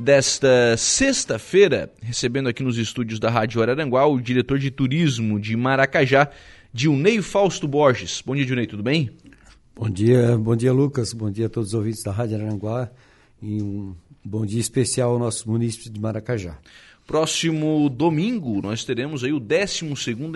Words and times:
desta 0.00 0.76
sexta-feira, 0.76 1.92
recebendo 2.02 2.48
aqui 2.48 2.62
nos 2.62 2.78
estúdios 2.78 3.20
da 3.20 3.30
Rádio 3.30 3.60
Araranguá 3.60 4.06
o 4.06 4.20
diretor 4.20 4.58
de 4.58 4.70
turismo 4.70 5.38
de 5.38 5.56
Maracajá, 5.56 6.30
Dilnei 6.72 7.20
Fausto 7.20 7.68
Borges. 7.68 8.22
Bom 8.24 8.34
dia, 8.34 8.46
Dilnei, 8.46 8.66
tudo 8.66 8.82
bem? 8.82 9.10
Bom 9.76 9.90
dia, 9.90 10.36
bom 10.38 10.56
dia, 10.56 10.72
Lucas. 10.72 11.12
Bom 11.12 11.30
dia 11.30 11.46
a 11.46 11.48
todos 11.48 11.68
os 11.68 11.74
ouvintes 11.74 12.02
da 12.02 12.10
Rádio 12.10 12.36
Araranguá 12.36 12.90
e 13.42 13.62
um 13.62 13.94
bom 14.24 14.44
dia 14.46 14.60
especial 14.60 15.12
ao 15.12 15.18
nosso 15.18 15.48
município 15.48 15.90
de 15.90 16.00
Maracajá. 16.00 16.58
Próximo 17.06 17.88
domingo 17.90 18.62
nós 18.62 18.84
teremos 18.84 19.22
aí 19.22 19.32
o 19.32 19.40
12 19.40 19.84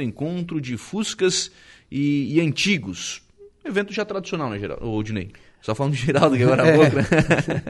encontro 0.02 0.60
de 0.60 0.76
Fuscas 0.76 1.50
e, 1.90 2.34
e 2.34 2.40
Antigos. 2.40 3.22
Evento 3.64 3.92
já 3.94 4.04
tradicional, 4.04 4.50
né, 4.50 4.58
Geraldo? 4.58 4.86
Ô, 4.86 5.02
Dinei? 5.02 5.30
Só 5.64 5.74
falando 5.74 5.94
de 5.94 5.98
Geraldo 6.04 6.36
que 6.36 6.42
agora 6.42 6.62
há 6.62 6.76
pouco, 6.76 6.96
né? 6.96 7.62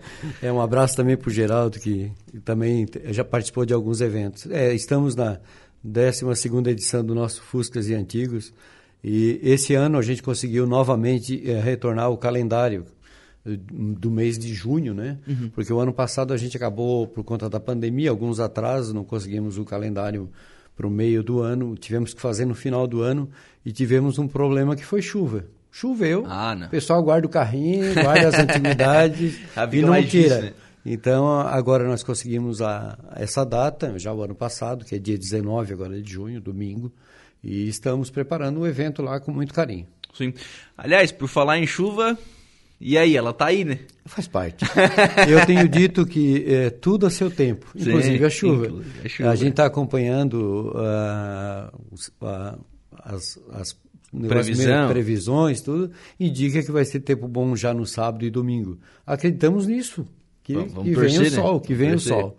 é, 0.43 0.53
um 0.53 0.61
abraço 0.61 0.97
também 0.97 1.17
para 1.17 1.29
o 1.29 1.33
Geraldo, 1.33 1.79
que 1.79 2.11
também 2.45 2.89
já 3.11 3.25
participou 3.25 3.65
de 3.65 3.73
alguns 3.73 4.01
eventos. 4.01 4.51
É, 4.51 4.75
estamos 4.75 5.15
na 5.15 5.39
12 5.85 6.25
edição 6.67 7.05
do 7.05 7.15
nosso 7.15 7.41
Fuscas 7.41 7.89
e 7.89 7.95
Antigos, 7.95 8.53
e 9.03 9.39
esse 9.45 9.75
ano 9.75 9.97
a 9.97 10.03
gente 10.03 10.25
conseguiu 10.25 10.67
novamente 10.67 11.49
é, 11.49 11.61
retornar 11.61 12.11
o 12.11 12.17
calendário 12.17 12.85
eh, 13.47 13.57
do 13.57 14.11
mês 14.11 14.41
de 14.41 14.53
junho, 14.53 14.93
né? 14.93 15.19
Uhum. 15.25 15.51
Porque 15.55 15.73
o 15.73 15.79
ano 15.79 15.93
passado 15.93 16.35
a 16.35 16.37
gente 16.37 16.57
acabou, 16.57 17.07
por 17.07 17.23
conta 17.23 17.49
da 17.49 17.61
pandemia, 17.61 18.11
alguns 18.11 18.41
atrasos, 18.41 18.93
não 18.93 19.05
conseguimos 19.05 19.57
o 19.57 19.65
calendário 19.65 20.29
para 20.75 20.85
o 20.85 20.91
meio 20.91 21.23
do 21.23 21.41
ano, 21.43 21.77
tivemos 21.77 22.13
que 22.13 22.21
fazer 22.21 22.45
no 22.45 22.57
final 22.57 22.89
do 22.89 23.03
ano 23.03 23.31
e 23.65 23.71
tivemos 23.71 24.19
um 24.19 24.27
problema 24.27 24.75
que 24.75 24.85
foi 24.85 25.01
chuva. 25.01 25.45
Choveu, 25.77 26.25
ah, 26.29 26.57
o 26.67 26.71
pessoal 26.71 27.03
guarda 27.03 27.27
o 27.27 27.29
carrinho, 27.29 27.95
guarda 27.95 28.29
as 28.29 28.35
antiguidades 28.39 29.41
e 29.73 29.81
não 29.81 30.01
tira. 30.05 30.41
Né? 30.41 30.53
Então, 30.87 31.41
agora 31.41 31.83
nós 31.83 32.05
conseguimos 32.05 32.63
a, 32.63 32.97
essa 33.17 33.45
data, 33.45 33.99
já 33.99 34.13
o 34.13 34.23
ano 34.23 34.37
passado, 34.37 34.85
que 34.85 34.95
é 34.95 35.01
dia 35.01 35.19
19 35.19 35.73
agora 35.73 36.01
de 36.01 36.13
junho, 36.13 36.41
domingo, 36.41 36.93
e 37.43 37.67
estamos 37.67 38.09
preparando 38.09 38.61
o 38.61 38.67
evento 38.69 39.03
lá 39.03 39.19
com 39.19 39.33
muito 39.33 39.53
carinho. 39.53 39.85
Sim. 40.17 40.33
Aliás, 40.79 41.11
por 41.11 41.27
falar 41.27 41.59
em 41.59 41.67
chuva, 41.67 42.17
e 42.81 42.97
aí, 42.97 43.17
ela 43.17 43.33
tá 43.33 43.47
aí, 43.47 43.65
né? 43.65 43.81
Faz 44.07 44.29
parte. 44.29 44.65
Eu 45.29 45.45
tenho 45.45 45.69
dito 45.69 46.07
que 46.07 46.45
é, 46.47 46.71
tudo 46.71 47.05
a 47.05 47.11
seu 47.11 47.33
tempo, 47.33 47.67
Sim, 47.77 47.89
inclusive 47.89 48.25
a 48.25 48.31
chuva. 48.31 48.67
Inclusive 48.67 49.01
a, 49.05 49.09
chuva. 49.09 49.31
a 49.31 49.35
gente 49.35 49.51
está 49.51 49.67
acompanhando 49.67 50.73
uh, 50.73 52.25
uh, 52.25 52.65
as, 53.03 53.41
as 53.53 53.84
Previsão. 54.29 54.89
previsões, 54.89 55.61
tudo, 55.61 55.91
indica 56.19 56.63
que 56.63 56.71
vai 56.71 56.85
ser 56.85 57.01
tempo 57.01 57.27
bom 57.27 57.57
já 57.57 57.75
no 57.75 57.87
sábado 57.87 58.25
e 58.25 58.31
domingo. 58.31 58.79
Acreditamos 59.07 59.67
nisso. 59.67 60.07
Que, 60.43 60.55
vamos, 60.55 60.73
vamos 60.73 60.89
que 60.89 60.95
torcer, 60.95 61.11
venha 61.11 61.21
o 61.21 61.25
né? 61.25 61.31
sol, 61.31 61.61
que 61.61 61.75
venha 61.75 61.95
o 61.95 61.99
sol. 61.99 62.39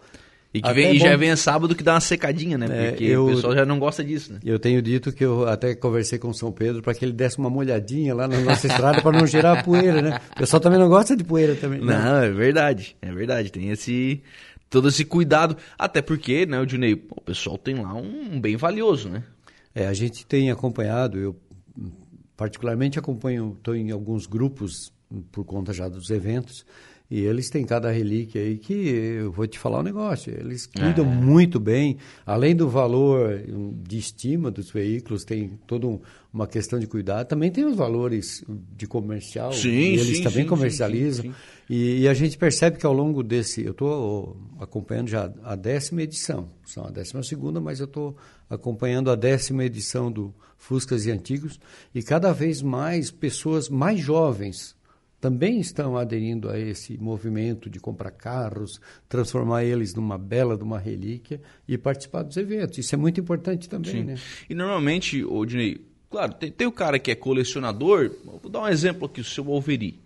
E 0.54 0.62
que 0.62 0.74
vem, 0.74 0.96
e 0.96 1.00
já 1.00 1.18
vem 1.18 1.36
sábado 1.36 1.76
que 1.76 1.84
dá 1.84 1.96
uma 1.96 2.00
secadinha, 2.00 2.58
né? 2.58 2.66
É, 2.70 2.90
Porque 2.92 3.04
eu, 3.04 3.26
o 3.26 3.36
pessoal 3.36 3.54
já 3.54 3.66
não 3.66 3.78
gosta 3.78 4.02
disso, 4.02 4.32
né? 4.32 4.40
Eu 4.42 4.58
tenho 4.58 4.82
dito 4.82 5.12
que 5.12 5.26
eu 5.26 5.46
até 5.50 5.76
conversei 5.76 6.18
com 6.18 6.30
o 6.30 6.34
São 6.34 6.50
Pedro 6.50 6.82
para 6.82 6.94
que 6.94 7.04
ele 7.04 7.12
desse 7.12 7.38
uma 7.38 7.50
molhadinha 7.50 8.16
lá 8.16 8.26
na 8.26 8.40
nossa 8.40 8.66
estrada 8.66 9.02
para 9.02 9.20
não 9.20 9.28
gerar 9.28 9.64
poeira, 9.64 10.02
né? 10.02 10.20
O 10.32 10.40
pessoal 10.40 10.62
também 10.62 10.80
não 10.80 10.88
gosta 10.88 11.14
de 11.14 11.26
poeira 11.26 11.56
também. 11.56 11.80
Não, 11.80 11.88
né? 11.88 12.04
não 12.04 12.18
é 12.24 12.32
verdade. 12.32 12.96
É 13.02 13.12
verdade. 13.12 13.52
Tem 13.52 13.70
esse 13.70 14.24
todo 14.70 14.88
esse 14.88 15.04
cuidado. 15.04 15.58
Até 15.78 16.02
porque, 16.02 16.46
né, 16.46 16.58
o 16.58 16.66
Dinei, 16.66 16.94
o 16.94 17.22
pessoal 17.22 17.58
tem 17.58 17.76
lá 17.76 17.94
um 17.94 18.40
bem 18.40 18.56
valioso, 18.56 19.10
né? 19.10 19.24
É, 19.74 19.88
a 19.88 19.94
gente 19.94 20.26
tem 20.26 20.50
acompanhado, 20.50 21.20
eu 21.20 21.36
particularmente 22.36 23.00
acompanho, 23.00 23.56
estou 23.58 23.76
em 23.76 23.92
alguns 23.92 24.26
grupos 24.26 24.94
por 25.32 25.46
conta 25.46 25.72
já 25.72 25.88
dos 25.88 26.10
eventos, 26.10 26.66
e 27.10 27.22
eles 27.22 27.50
têm 27.50 27.64
cada 27.64 27.92
relíquia 27.92 28.42
aí 28.42 28.58
que 28.58 28.74
eu 28.74 29.32
vou 29.32 29.46
te 29.46 29.60
falar 29.60 29.80
um 29.80 29.84
negócio. 29.84 30.34
Eles 30.34 30.66
cuidam 30.66 31.06
é. 31.06 31.16
muito 31.16 31.60
bem, 31.60 31.98
além 32.26 32.56
do 32.56 32.68
valor 32.68 33.44
de 33.84 33.98
estima 33.98 34.50
dos 34.50 34.72
veículos, 34.72 35.24
tem 35.24 35.60
toda 35.68 36.00
uma 36.34 36.48
questão 36.48 36.80
de 36.80 36.88
cuidado. 36.88 37.28
Também 37.28 37.52
tem 37.52 37.64
os 37.64 37.76
valores 37.76 38.44
de 38.76 38.88
comercial. 38.88 39.54
Sim, 39.54 39.70
eles 39.70 40.18
sim, 40.18 40.24
também 40.24 40.44
sim, 40.44 40.50
comercializam. 40.50 41.34
E, 41.70 42.02
e, 42.02 42.08
a 42.08 42.14
gente 42.14 42.38
percebe 42.38 42.78
que 42.78 42.86
ao 42.86 42.94
longo 42.94 43.22
desse. 43.22 43.64
Eu 43.64 43.72
estou 43.72 44.36
acompanhando 44.60 45.08
já 45.08 45.32
a 45.44 45.56
décima 45.56 46.02
edição. 46.02 46.50
São 46.66 46.86
a 46.86 46.90
décima 46.90 47.22
segunda, 47.22 47.62
mas 47.62 47.80
eu 47.80 47.86
estou 47.86 48.16
acompanhando 48.50 49.12
a 49.12 49.16
décima 49.16 49.64
edição 49.64 50.12
do 50.12 50.34
Fuscas 50.58 51.06
e 51.06 51.12
Antigos. 51.12 51.60
E 51.94 52.02
cada 52.02 52.34
vez 52.34 52.64
mais 52.64 53.12
pessoas 53.12 53.70
mais 53.70 54.00
jovens 54.00 54.75
também 55.26 55.60
estão 55.60 55.98
aderindo 55.98 56.52
a 56.52 56.60
esse 56.60 57.00
movimento 57.00 57.68
de 57.68 57.80
comprar 57.80 58.12
carros, 58.12 58.80
transformar 59.10 59.64
eles 59.64 59.96
numa 59.96 60.20
bela, 60.20 60.56
de 60.56 60.64
uma 60.64 60.78
relíquia 60.78 61.42
e 61.68 61.80
participar 61.80 62.22
dos 62.22 62.38
eventos. 62.38 62.78
Isso 62.78 62.94
é 62.94 62.98
muito 62.98 63.20
importante 63.20 63.68
também, 63.68 63.92
Sim. 63.92 64.04
né? 64.04 64.16
E 64.48 64.54
normalmente, 64.54 65.26
Odinei, 65.26 65.84
claro, 66.12 66.36
tem, 66.36 66.52
tem, 66.52 66.68
o 66.68 66.72
cara 66.72 67.00
que 67.00 67.10
é 67.10 67.16
colecionador, 67.16 68.12
vou 68.24 68.52
dar 68.52 68.62
um 68.62 68.68
exemplo 68.68 69.08
aqui, 69.08 69.20
o 69.20 69.24
seu 69.24 69.46
Wolverine. 69.46 70.00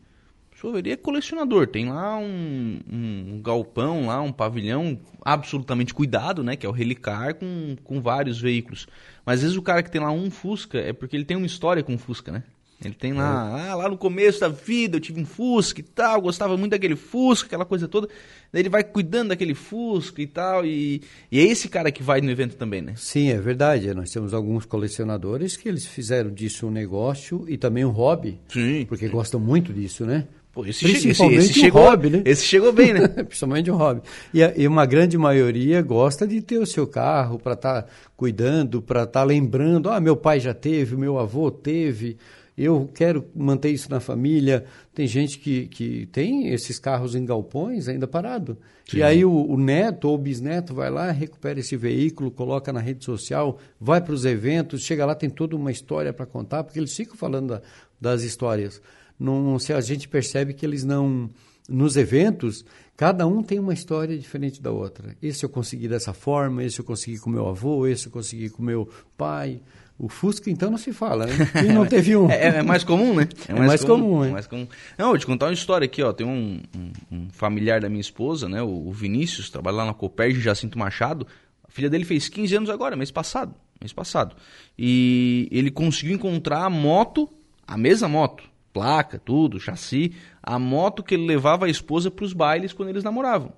O 0.53 0.57
seu 0.57 0.69
Wolverine 0.69 0.93
é 0.93 0.95
colecionador, 0.95 1.67
tem 1.67 1.89
lá 1.89 2.17
um, 2.17 2.79
um, 2.89 3.41
galpão, 3.41 4.05
lá 4.05 4.21
um 4.21 4.31
pavilhão 4.31 4.97
absolutamente 5.21 5.93
cuidado, 5.93 6.45
né, 6.45 6.55
que 6.55 6.65
é 6.65 6.69
o 6.69 6.71
Relicar, 6.71 7.35
com, 7.35 7.75
com 7.83 7.99
vários 7.99 8.39
veículos. 8.39 8.87
Mas 9.25 9.39
às 9.39 9.41
vezes 9.41 9.57
o 9.57 9.61
cara 9.61 9.83
que 9.83 9.91
tem 9.91 9.99
lá 9.99 10.11
um 10.11 10.31
Fusca 10.31 10.79
é 10.79 10.93
porque 10.93 11.17
ele 11.17 11.25
tem 11.25 11.35
uma 11.35 11.45
história 11.45 11.83
com 11.83 11.95
o 11.95 11.97
Fusca, 11.97 12.31
né? 12.31 12.45
Ele 12.83 12.93
tem 12.93 13.11
lá, 13.11 13.59
é. 13.59 13.69
ah, 13.69 13.75
lá 13.75 13.89
no 13.89 13.97
começo 13.97 14.39
da 14.39 14.47
vida 14.47 14.95
eu 14.95 15.01
tive 15.01 15.19
um 15.19 15.25
Fusca 15.25 15.81
e 15.81 15.83
tal, 15.83 16.21
gostava 16.21 16.55
muito 16.55 16.71
daquele 16.71 16.95
Fusca, 16.95 17.47
aquela 17.47 17.65
coisa 17.65 17.89
toda. 17.89 18.07
Daí 18.53 18.61
ele 18.61 18.69
vai 18.69 18.85
cuidando 18.85 19.29
daquele 19.29 19.53
Fusca 19.53 20.21
e 20.21 20.27
tal, 20.27 20.65
e, 20.65 21.01
e 21.29 21.39
é 21.39 21.43
esse 21.43 21.67
cara 21.67 21.91
que 21.91 22.01
vai 22.01 22.21
no 22.21 22.31
evento 22.31 22.55
também, 22.55 22.81
né? 22.81 22.93
Sim, 22.95 23.31
é 23.31 23.37
verdade. 23.37 23.93
Nós 23.93 24.09
temos 24.11 24.33
alguns 24.33 24.65
colecionadores 24.65 25.57
que 25.57 25.67
eles 25.67 25.85
fizeram 25.85 26.31
disso 26.31 26.67
um 26.67 26.71
negócio 26.71 27.43
e 27.49 27.57
também 27.57 27.83
um 27.83 27.91
hobby. 27.91 28.39
Sim. 28.47 28.85
Porque 28.87 29.07
sim. 29.07 29.11
gostam 29.11 29.41
muito 29.41 29.73
disso, 29.73 30.05
né? 30.05 30.25
Pô, 30.53 30.65
esse, 30.65 30.83
Principalmente 30.83 31.39
esse, 31.39 31.51
esse 31.51 31.59
chegou, 31.59 31.83
hobby, 31.83 32.09
né? 32.09 32.21
Esse 32.25 32.45
chegou 32.45 32.71
bem, 32.71 32.93
né? 32.93 33.07
Principalmente 33.27 33.69
um 33.69 33.75
hobby. 33.75 34.01
E, 34.33 34.41
a, 34.41 34.53
e, 34.55 34.67
uma 34.67 34.85
grande 34.85 35.17
maioria 35.17 35.81
gosta 35.81 36.25
de 36.25 36.41
ter 36.41 36.57
o 36.57 36.65
seu 36.65 36.87
carro 36.87 37.37
para 37.37 37.53
estar 37.53 37.83
tá 37.83 37.89
cuidando, 38.15 38.81
para 38.81 39.03
estar 39.03 39.19
tá 39.19 39.23
lembrando. 39.23 39.89
Ah, 39.89 39.99
meu 39.99 40.15
pai 40.15 40.39
já 40.39 40.53
teve, 40.53 40.95
meu 40.95 41.19
avô 41.19 41.51
teve 41.51 42.17
eu 42.61 42.89
quero 42.93 43.25
manter 43.33 43.69
isso 43.69 43.89
na 43.89 44.01
família. 44.01 44.65
Tem 44.93 45.07
gente 45.07 45.39
que, 45.39 45.67
que 45.67 46.07
tem 46.07 46.49
esses 46.49 46.77
carros 46.77 47.15
em 47.15 47.23
galpões 47.23 47.87
ainda 47.87 48.05
parado. 48.05 48.57
Sim. 48.85 48.97
E 48.97 49.03
aí 49.03 49.23
o, 49.23 49.31
o, 49.31 49.57
neto 49.57 50.09
ou 50.09 50.15
o 50.15 50.17
bisneto 50.17 50.73
vai 50.73 50.89
lá, 50.89 51.09
recupera 51.09 51.59
esse 51.59 51.77
veículo, 51.77 52.29
coloca 52.29 52.73
na 52.73 52.81
rede 52.81 53.05
social, 53.05 53.57
vai 53.79 54.01
para 54.01 54.13
os 54.13 54.25
eventos, 54.25 54.81
chega 54.81 55.05
lá, 55.05 55.15
tem 55.15 55.29
toda 55.29 55.55
uma 55.55 55.71
história 55.71 56.11
para 56.11 56.25
contar, 56.25 56.63
porque 56.65 56.79
eles 56.79 56.93
ficam 56.93 57.15
falando 57.15 57.47
da, 57.47 57.61
das 58.01 58.23
histórias. 58.23 58.81
Não, 59.17 59.57
se 59.57 59.71
a 59.71 59.79
gente 59.79 60.07
percebe 60.07 60.53
que 60.53 60.65
eles 60.65 60.83
não. 60.83 61.29
Nos 61.67 61.95
eventos, 61.97 62.65
cada 62.97 63.27
um 63.27 63.43
tem 63.43 63.59
uma 63.59 63.73
história 63.73 64.17
diferente 64.17 64.59
da 64.59 64.71
outra. 64.71 65.15
Esse 65.21 65.45
eu 65.45 65.49
consegui 65.49 65.87
dessa 65.87 66.13
forma, 66.13 66.63
esse 66.63 66.79
eu 66.79 66.85
consegui 66.85 67.19
com 67.19 67.29
meu 67.29 67.47
avô, 67.47 67.85
esse 67.85 68.07
eu 68.07 68.11
consegui 68.11 68.49
com 68.49 68.63
meu 68.63 68.89
pai. 69.15 69.61
O 69.99 70.07
Fusca, 70.07 70.49
então, 70.49 70.71
não 70.71 70.77
se 70.77 70.93
fala, 70.93 71.25
né? 71.25 71.33
Quem 71.51 71.73
não 71.73 71.85
teve 71.85 72.15
um? 72.15 72.29
é, 72.31 72.59
é, 72.59 72.61
mais 72.61 72.85
comum, 72.85 73.13
né? 73.13 73.27
É, 73.49 73.51
é 73.51 73.55
mais, 73.55 73.83
comum, 73.83 73.99
comum 73.99 74.23
é. 74.23 74.29
mais 74.29 74.47
comum. 74.47 74.65
Não, 74.97 75.09
vou 75.09 75.17
te 75.17 75.25
contar 75.25 75.47
uma 75.47 75.53
história 75.53 75.83
aqui, 75.83 76.01
ó. 76.01 76.13
Tem 76.13 76.25
um, 76.25 76.61
um, 76.73 76.91
um 77.11 77.29
familiar 77.31 77.81
da 77.81 77.89
minha 77.89 77.99
esposa, 77.99 78.47
né? 78.47 78.61
O, 78.61 78.87
o 78.87 78.93
Vinícius, 78.93 79.49
trabalha 79.49 79.75
lá 79.75 79.85
na 79.85 79.93
Coperge 79.93 80.39
Jacinto 80.39 80.79
Machado. 80.79 81.27
A 81.67 81.69
filha 81.69 81.89
dele 81.89 82.05
fez 82.05 82.29
15 82.29 82.55
anos 82.55 82.69
agora, 82.69 82.95
mês 82.95 83.11
passado. 83.11 83.53
Mês 83.81 83.91
passado. 83.91 84.37
E 84.77 85.49
ele 85.51 85.69
conseguiu 85.69 86.15
encontrar 86.15 86.63
a 86.63 86.69
moto, 86.69 87.29
a 87.67 87.77
mesma 87.77 88.07
moto, 88.07 88.45
placa, 88.71 89.19
tudo, 89.19 89.59
chassi, 89.59 90.13
a 90.41 90.57
moto 90.57 91.03
que 91.03 91.13
ele 91.13 91.25
levava 91.25 91.65
a 91.65 91.69
esposa 91.69 92.09
para 92.09 92.23
os 92.23 92.31
bailes 92.31 92.71
quando 92.71 92.87
eles 92.87 93.03
namoravam 93.03 93.51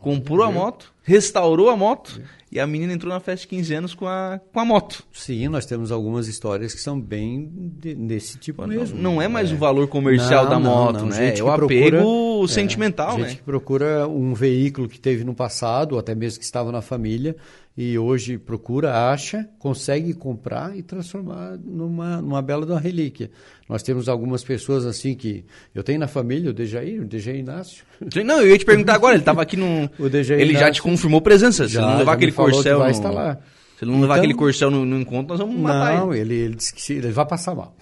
comprou 0.00 0.44
a 0.44 0.50
moto, 0.50 0.92
restaurou 1.02 1.70
a 1.70 1.76
moto 1.76 2.20
e 2.50 2.58
a 2.58 2.66
menina 2.66 2.92
entrou 2.92 3.12
na 3.12 3.20
festa 3.20 3.42
de 3.42 3.48
15 3.48 3.74
anos 3.74 3.94
com 3.94 4.06
a, 4.06 4.40
com 4.52 4.60
a 4.60 4.64
moto. 4.64 5.04
Sim, 5.12 5.48
nós 5.48 5.66
temos 5.66 5.92
algumas 5.92 6.28
histórias 6.28 6.72
que 6.72 6.80
são 6.80 6.98
bem 6.98 7.50
de, 7.52 7.94
desse 7.94 8.38
tipo 8.38 8.62
não, 8.62 8.68
mesmo. 8.68 8.98
Não 8.98 9.20
é 9.20 9.28
mais 9.28 9.50
é. 9.50 9.54
o 9.54 9.58
valor 9.58 9.86
comercial 9.88 10.44
não, 10.44 10.50
da 10.50 10.58
moto, 10.58 11.00
não, 11.00 11.06
né? 11.06 11.36
É 11.36 11.42
o 11.42 11.50
apego 11.50 11.98
procura, 11.98 12.44
é, 12.44 12.48
sentimental, 12.48 13.10
gente 13.10 13.20
né? 13.20 13.28
Gente 13.28 13.38
que 13.38 13.44
procura 13.44 14.08
um 14.08 14.32
veículo 14.32 14.88
que 14.88 14.98
teve 14.98 15.24
no 15.24 15.34
passado, 15.34 15.92
ou 15.92 15.98
até 15.98 16.14
mesmo 16.14 16.38
que 16.38 16.44
estava 16.44 16.72
na 16.72 16.80
família, 16.80 17.36
e 17.80 17.96
hoje 17.96 18.38
procura, 18.38 19.08
acha, 19.08 19.48
consegue 19.56 20.12
comprar 20.12 20.76
e 20.76 20.82
transformar 20.82 21.56
numa, 21.64 22.20
numa 22.20 22.42
bela 22.42 22.66
de 22.66 22.72
uma 22.72 22.80
relíquia. 22.80 23.30
Nós 23.68 23.84
temos 23.84 24.08
algumas 24.08 24.42
pessoas 24.42 24.84
assim 24.84 25.14
que 25.14 25.44
eu 25.72 25.84
tenho 25.84 26.00
na 26.00 26.08
família, 26.08 26.50
o 26.50 26.52
Dejair, 26.52 27.00
o 27.00 27.04
Dejair 27.04 27.38
Inácio. 27.38 27.84
Não, 28.24 28.40
eu 28.40 28.48
ia 28.48 28.58
te 28.58 28.64
perguntar 28.64 28.96
agora, 28.96 29.14
ele 29.14 29.22
estava 29.22 29.42
aqui 29.42 29.56
no. 29.56 29.88
O 29.96 30.08
Dejair 30.08 30.40
ele 30.40 30.50
Inácio, 30.50 30.66
já 30.66 30.72
te 30.72 30.82
confirmou 30.82 31.20
presença, 31.20 31.68
se 31.68 31.76
não 31.76 31.98
levar 31.98 32.14
aquele 32.14 32.32
corcel. 32.32 32.80
Vai 32.80 32.90
estar 32.90 33.12
lá. 33.12 33.38
Se 33.78 33.84
ele 33.84 33.92
não 33.92 34.00
levar 34.00 34.14
então, 34.14 34.24
aquele 34.24 34.34
corcel 34.34 34.72
no, 34.72 34.84
no, 34.84 34.98
encontro, 34.98 35.28
nós 35.28 35.38
vamos 35.38 35.56
matar 35.60 35.98
não, 35.98 36.12
ele. 36.12 36.24
Não, 36.24 36.32
ele, 36.32 36.34
ele 36.34 36.54
disse 36.56 36.74
que 36.74 36.94
ele 36.94 37.12
vai 37.12 37.26
passar 37.26 37.54
mal. 37.54 37.76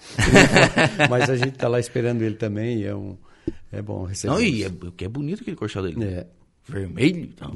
Mas 1.09 1.27
a 1.27 1.35
gente 1.35 1.55
está 1.55 1.67
lá 1.67 1.79
esperando 1.79 2.21
ele 2.21 2.35
também 2.35 2.81
e 2.81 2.85
é, 2.85 2.93
um, 2.93 3.17
é 3.71 3.81
bom 3.81 4.03
receber. 4.03 4.31
Não, 4.31 4.39
e 4.39 4.63
é, 4.63 4.71
que 4.95 5.05
é 5.05 5.09
bonito 5.09 5.41
aquele 5.41 5.57
corcel 5.57 5.81
dele. 5.81 6.05
É. 6.05 6.27
vermelho, 6.67 7.21
então, 7.21 7.55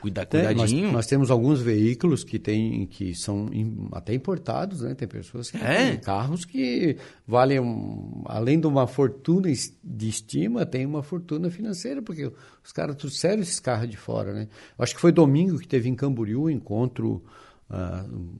cuida, 0.00 0.24
cuidadinho. 0.24 0.84
Nós, 0.84 0.92
nós, 0.92 1.06
temos 1.06 1.30
alguns 1.30 1.60
veículos 1.60 2.22
que 2.22 2.38
tem, 2.38 2.86
que 2.86 3.14
são 3.14 3.50
até 3.92 4.14
importados, 4.14 4.82
né? 4.82 4.94
Tem 4.94 5.08
pessoas 5.08 5.50
que 5.50 5.56
é? 5.56 5.90
têm 5.90 6.00
carros 6.00 6.44
que 6.44 6.96
valem, 7.26 7.58
um, 7.58 8.22
além 8.26 8.60
de 8.60 8.66
uma 8.66 8.86
fortuna 8.86 9.48
de 9.82 10.08
estima, 10.08 10.64
tem 10.64 10.86
uma 10.86 11.02
fortuna 11.02 11.50
financeira, 11.50 12.00
porque 12.00 12.30
os 12.64 12.72
caras 12.72 12.96
trouxeram 12.96 13.42
esses 13.42 13.58
carros 13.58 13.90
de 13.90 13.96
fora, 13.96 14.32
né? 14.32 14.48
Acho 14.78 14.94
que 14.94 15.00
foi 15.00 15.10
domingo 15.10 15.58
que 15.58 15.66
teve 15.66 15.88
em 15.88 15.94
Camboriú 15.94 16.44
um 16.44 16.50
encontro 16.50 17.24
uh, 17.68 18.34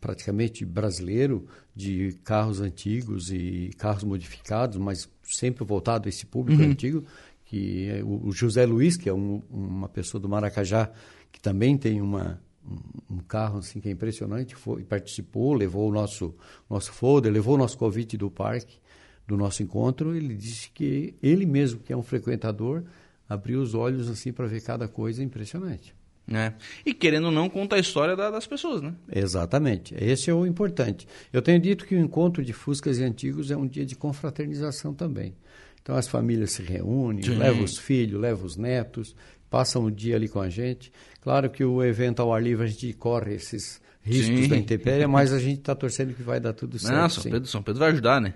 praticamente 0.00 0.64
brasileiro 0.64 1.46
de 1.74 2.18
carros 2.24 2.60
antigos 2.60 3.30
e 3.30 3.70
carros 3.76 4.04
modificados, 4.04 4.78
mas 4.78 5.08
sempre 5.22 5.64
voltado 5.64 6.06
a 6.06 6.08
esse 6.08 6.24
público 6.24 6.62
uhum. 6.62 6.70
antigo, 6.70 7.04
que 7.46 7.88
é 7.88 8.04
o, 8.04 8.30
José 8.32 8.66
Luiz, 8.66 8.96
que 8.96 9.08
é 9.08 9.14
um, 9.14 9.42
uma 9.50 9.88
pessoa 9.88 10.20
do 10.20 10.28
Maracajá, 10.28 10.90
que 11.32 11.40
também 11.40 11.78
tem 11.78 12.00
uma, 12.00 12.40
um, 13.08 13.18
carro 13.18 13.58
assim 13.58 13.80
que 13.80 13.88
é 13.88 13.92
impressionante, 13.92 14.54
foi, 14.54 14.84
participou, 14.84 15.54
levou 15.54 15.88
o 15.88 15.92
nosso, 15.92 16.34
nosso 16.68 16.92
folder, 16.92 17.32
levou 17.32 17.54
o 17.54 17.58
nosso 17.58 17.78
convite 17.78 18.16
do 18.16 18.30
parque, 18.30 18.78
do 19.26 19.36
nosso 19.36 19.62
encontro, 19.62 20.14
ele 20.14 20.34
disse 20.34 20.70
que 20.70 21.14
ele 21.22 21.46
mesmo, 21.46 21.80
que 21.80 21.92
é 21.92 21.96
um 21.96 22.02
frequentador, 22.02 22.84
abriu 23.28 23.60
os 23.60 23.74
olhos 23.74 24.10
assim 24.10 24.32
para 24.32 24.46
ver 24.46 24.60
cada 24.62 24.88
coisa 24.88 25.22
impressionante. 25.22 25.94
É. 26.28 26.52
E 26.84 26.92
querendo 26.92 27.26
ou 27.26 27.32
não, 27.32 27.48
conta 27.48 27.76
a 27.76 27.78
história 27.78 28.16
da, 28.16 28.30
das 28.30 28.46
pessoas, 28.46 28.82
né? 28.82 28.92
Exatamente. 29.12 29.94
Esse 29.96 30.28
é 30.28 30.34
o 30.34 30.44
importante. 30.44 31.06
Eu 31.32 31.40
tenho 31.40 31.60
dito 31.60 31.86
que 31.86 31.94
o 31.94 32.00
encontro 32.00 32.44
de 32.44 32.52
Fuscas 32.52 32.98
e 32.98 33.04
Antigos 33.04 33.52
é 33.52 33.56
um 33.56 33.66
dia 33.66 33.86
de 33.86 33.94
confraternização 33.94 34.92
também. 34.92 35.36
Então 35.86 35.94
as 35.94 36.08
famílias 36.08 36.50
se 36.50 36.62
reúnem, 36.64 37.22
Sim. 37.22 37.36
levam 37.36 37.62
os 37.62 37.78
filhos, 37.78 38.20
levam 38.20 38.44
os 38.44 38.56
netos, 38.56 39.14
passam 39.48 39.84
o 39.84 39.90
dia 39.90 40.16
ali 40.16 40.28
com 40.28 40.40
a 40.40 40.48
gente. 40.48 40.92
Claro 41.22 41.48
que 41.48 41.64
o 41.64 41.80
evento 41.80 42.20
ao 42.20 42.34
ar 42.34 42.42
livre 42.42 42.64
a 42.64 42.66
gente 42.66 42.92
corre 42.92 43.34
esses 43.34 43.80
riscos 44.02 44.40
Sim. 44.40 44.48
da 44.48 44.56
intempérie, 44.56 45.06
mas 45.06 45.32
a 45.32 45.38
gente 45.38 45.60
está 45.60 45.76
torcendo 45.76 46.12
que 46.12 46.24
vai 46.24 46.40
dar 46.40 46.54
tudo 46.54 46.76
certo. 46.76 46.92
Não, 46.92 47.08
São 47.08 47.22
Pedro, 47.22 47.48
São 47.48 47.62
Pedro 47.62 47.78
vai 47.78 47.92
ajudar, 47.92 48.20
né? 48.20 48.34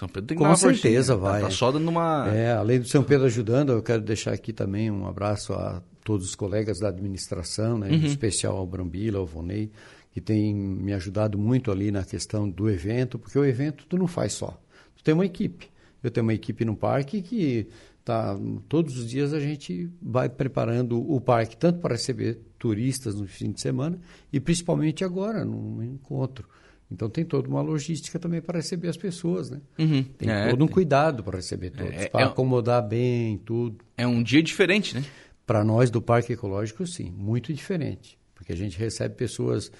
São 0.00 0.08
Pedro 0.08 0.26
tem 0.26 0.36
que 0.36 0.42
Com 0.42 0.56
certeza 0.56 1.12
forcinha. 1.12 1.30
vai. 1.30 1.42
Tá, 1.42 1.46
tá 1.46 1.52
só 1.52 1.70
dando 1.70 1.88
uma... 1.88 2.28
É, 2.34 2.54
além 2.54 2.80
do 2.80 2.88
São 2.88 3.04
Pedro 3.04 3.26
ajudando, 3.26 3.70
eu 3.70 3.82
quero 3.84 4.02
deixar 4.02 4.32
aqui 4.32 4.52
também 4.52 4.90
um 4.90 5.06
abraço 5.06 5.52
a 5.52 5.80
todos 6.02 6.26
os 6.26 6.34
colegas 6.34 6.80
da 6.80 6.88
administração, 6.88 7.78
né? 7.78 7.86
Uhum. 7.86 7.94
em 7.94 8.06
especial 8.06 8.56
ao 8.56 8.66
Brambila, 8.66 9.20
ao 9.20 9.26
Vonei, 9.26 9.70
que 10.10 10.20
tem 10.20 10.52
me 10.52 10.92
ajudado 10.92 11.38
muito 11.38 11.70
ali 11.70 11.92
na 11.92 12.02
questão 12.02 12.50
do 12.50 12.68
evento, 12.68 13.16
porque 13.16 13.38
o 13.38 13.44
evento 13.44 13.86
tu 13.88 13.96
não 13.96 14.08
faz 14.08 14.32
só. 14.32 14.60
Tu 14.96 15.04
tem 15.04 15.14
uma 15.14 15.24
equipe. 15.24 15.69
Eu 16.02 16.10
tenho 16.10 16.26
uma 16.26 16.34
equipe 16.34 16.64
no 16.64 16.76
parque 16.76 17.22
que 17.22 17.68
tá 18.04 18.36
todos 18.68 18.96
os 18.98 19.08
dias 19.08 19.32
a 19.32 19.40
gente 19.40 19.90
vai 20.00 20.28
preparando 20.28 20.98
o 20.98 21.20
parque 21.20 21.56
tanto 21.56 21.80
para 21.80 21.94
receber 21.94 22.40
turistas 22.58 23.14
no 23.14 23.26
fim 23.26 23.52
de 23.52 23.60
semana 23.60 23.98
e 24.32 24.40
principalmente 24.40 25.04
agora 25.04 25.44
no 25.44 25.82
encontro. 25.82 26.48
Então 26.90 27.08
tem 27.08 27.24
toda 27.24 27.48
uma 27.48 27.62
logística 27.62 28.18
também 28.18 28.40
para 28.40 28.58
receber 28.58 28.88
as 28.88 28.96
pessoas, 28.96 29.48
né? 29.48 29.60
Uhum. 29.78 30.02
Tem 30.02 30.28
é, 30.28 30.50
todo 30.50 30.64
um 30.64 30.68
cuidado 30.68 31.22
para 31.22 31.36
receber 31.36 31.70
todos, 31.70 31.92
é, 31.92 32.08
para 32.08 32.22
é, 32.22 32.24
acomodar 32.24 32.86
bem 32.86 33.38
tudo. 33.38 33.84
É 33.96 34.06
um 34.06 34.22
dia 34.22 34.42
diferente, 34.42 34.96
né? 34.96 35.04
Para 35.46 35.62
nós 35.62 35.90
do 35.90 36.02
Parque 36.02 36.32
Ecológico, 36.32 36.86
sim, 36.86 37.10
muito 37.16 37.52
diferente. 37.52 38.19
Porque 38.50 38.52
a 38.52 38.56
gente 38.56 38.78
recebe 38.78 39.14
pessoas, 39.14 39.70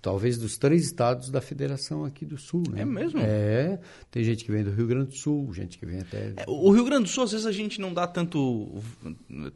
talvez 0.00 0.38
dos 0.38 0.56
três 0.56 0.84
estados 0.84 1.28
da 1.28 1.40
federação 1.40 2.04
aqui 2.04 2.24
do 2.24 2.38
Sul. 2.38 2.62
Né? 2.70 2.82
É 2.82 2.84
mesmo? 2.84 3.20
É. 3.20 3.80
Tem 4.10 4.22
gente 4.22 4.44
que 4.44 4.52
vem 4.52 4.62
do 4.62 4.70
Rio 4.70 4.86
Grande 4.86 5.08
do 5.08 5.16
Sul, 5.16 5.52
gente 5.52 5.76
que 5.76 5.84
vem 5.84 6.00
até. 6.00 6.32
É, 6.36 6.44
o 6.46 6.70
Rio 6.70 6.84
Grande 6.84 7.04
do 7.04 7.08
Sul, 7.08 7.24
às 7.24 7.32
vezes, 7.32 7.46
a 7.46 7.52
gente 7.52 7.80
não 7.80 7.92
dá 7.92 8.06
tanto. 8.06 8.80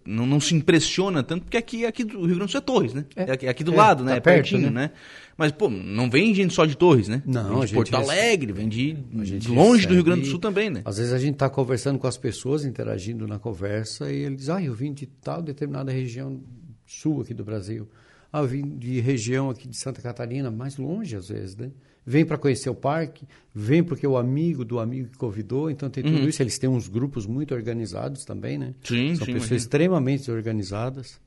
Não, 0.05 0.27
não 0.27 0.41
se 0.41 0.55
impressiona 0.55 1.23
tanto, 1.23 1.45
porque 1.45 1.57
aqui, 1.57 1.87
aqui 1.87 2.03
do 2.03 2.19
Rio 2.19 2.37
Grande 2.37 2.47
do 2.47 2.51
Sul 2.51 2.59
é 2.59 2.63
Torres, 2.63 2.93
né? 2.93 3.05
É, 3.15 3.31
aqui, 3.31 3.47
aqui 3.47 3.63
do 3.63 3.73
é, 3.73 3.77
lado, 3.77 4.03
né? 4.03 4.13
Tá 4.13 4.17
é 4.17 4.21
pertinho, 4.21 4.71
né? 4.71 4.89
né? 4.89 4.91
Mas, 5.37 5.53
pô, 5.53 5.69
não 5.69 6.11
vem 6.11 6.35
gente 6.35 6.53
só 6.53 6.65
de 6.65 6.77
Torres, 6.77 7.09
né? 7.09 7.23
Não, 7.25 7.61
vem 7.61 7.67
de 7.67 7.75
Porto 7.75 7.95
Alegre, 7.95 8.53
vem 8.53 8.69
de, 8.69 8.95
de 8.95 9.49
longe 9.49 9.83
recebe, 9.83 9.87
do 9.87 9.95
Rio 9.95 10.05
Grande 10.05 10.23
do 10.23 10.27
Sul 10.29 10.41
também, 10.41 10.71
né? 10.71 10.83
Às 10.85 10.97
vezes 10.97 11.13
a 11.13 11.19
gente 11.19 11.35
está 11.35 11.49
conversando 11.49 11.99
com 11.99 12.07
as 12.07 12.17
pessoas, 12.17 12.65
interagindo 12.65 13.29
na 13.29 13.39
conversa, 13.39 14.11
e 14.11 14.25
eles 14.25 14.49
ah, 14.49 14.61
eu 14.61 14.75
vim 14.75 14.93
de 14.93 15.07
tal 15.07 15.41
determinada 15.41 15.93
região 15.93 16.43
sul 16.85 17.21
aqui 17.21 17.35
do 17.35 17.45
Brasil. 17.45 17.89
Ah, 18.39 18.43
vim 18.43 18.77
de 18.77 19.01
região 19.01 19.49
aqui 19.49 19.67
de 19.67 19.75
Santa 19.75 20.03
Catarina, 20.03 20.51
mais 20.51 20.77
longe 20.77 21.17
às 21.17 21.31
vezes, 21.31 21.57
né? 21.57 21.71
Vem 22.05 22.23
para 22.23 22.37
conhecer 22.37 22.69
o 22.69 22.75
parque, 22.75 23.27
vem 23.55 23.83
porque 23.83 24.07
o 24.07 24.15
amigo 24.15 24.63
do 24.63 24.79
amigo 24.79 25.09
que 25.09 25.17
convidou, 25.17 25.71
então 25.71 25.89
tem 25.89 26.05
tudo 26.05 26.19
uhum. 26.19 26.29
isso. 26.29 26.43
Eles 26.43 26.59
têm 26.59 26.69
uns 26.69 26.87
grupos 26.87 27.25
muito 27.25 27.55
organizados 27.55 28.27
também, 28.27 28.59
né? 28.59 28.75
Sim, 28.85 29.15
São 29.15 29.25
sim, 29.25 29.33
pessoas 29.33 29.63
extremamente 29.63 30.31
organizadas. 30.31 31.19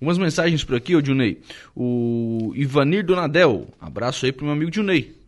Umas 0.00 0.18
mensagens 0.18 0.62
por 0.62 0.76
aqui, 0.76 0.94
ô 0.94 1.04
Junei. 1.04 1.40
O 1.74 2.52
Ivanir 2.54 3.04
Donadel, 3.04 3.66
abraço 3.80 4.24
aí 4.24 4.30
pro 4.30 4.44
meu 4.44 4.54
amigo 4.54 4.72
Junei. 4.72 5.19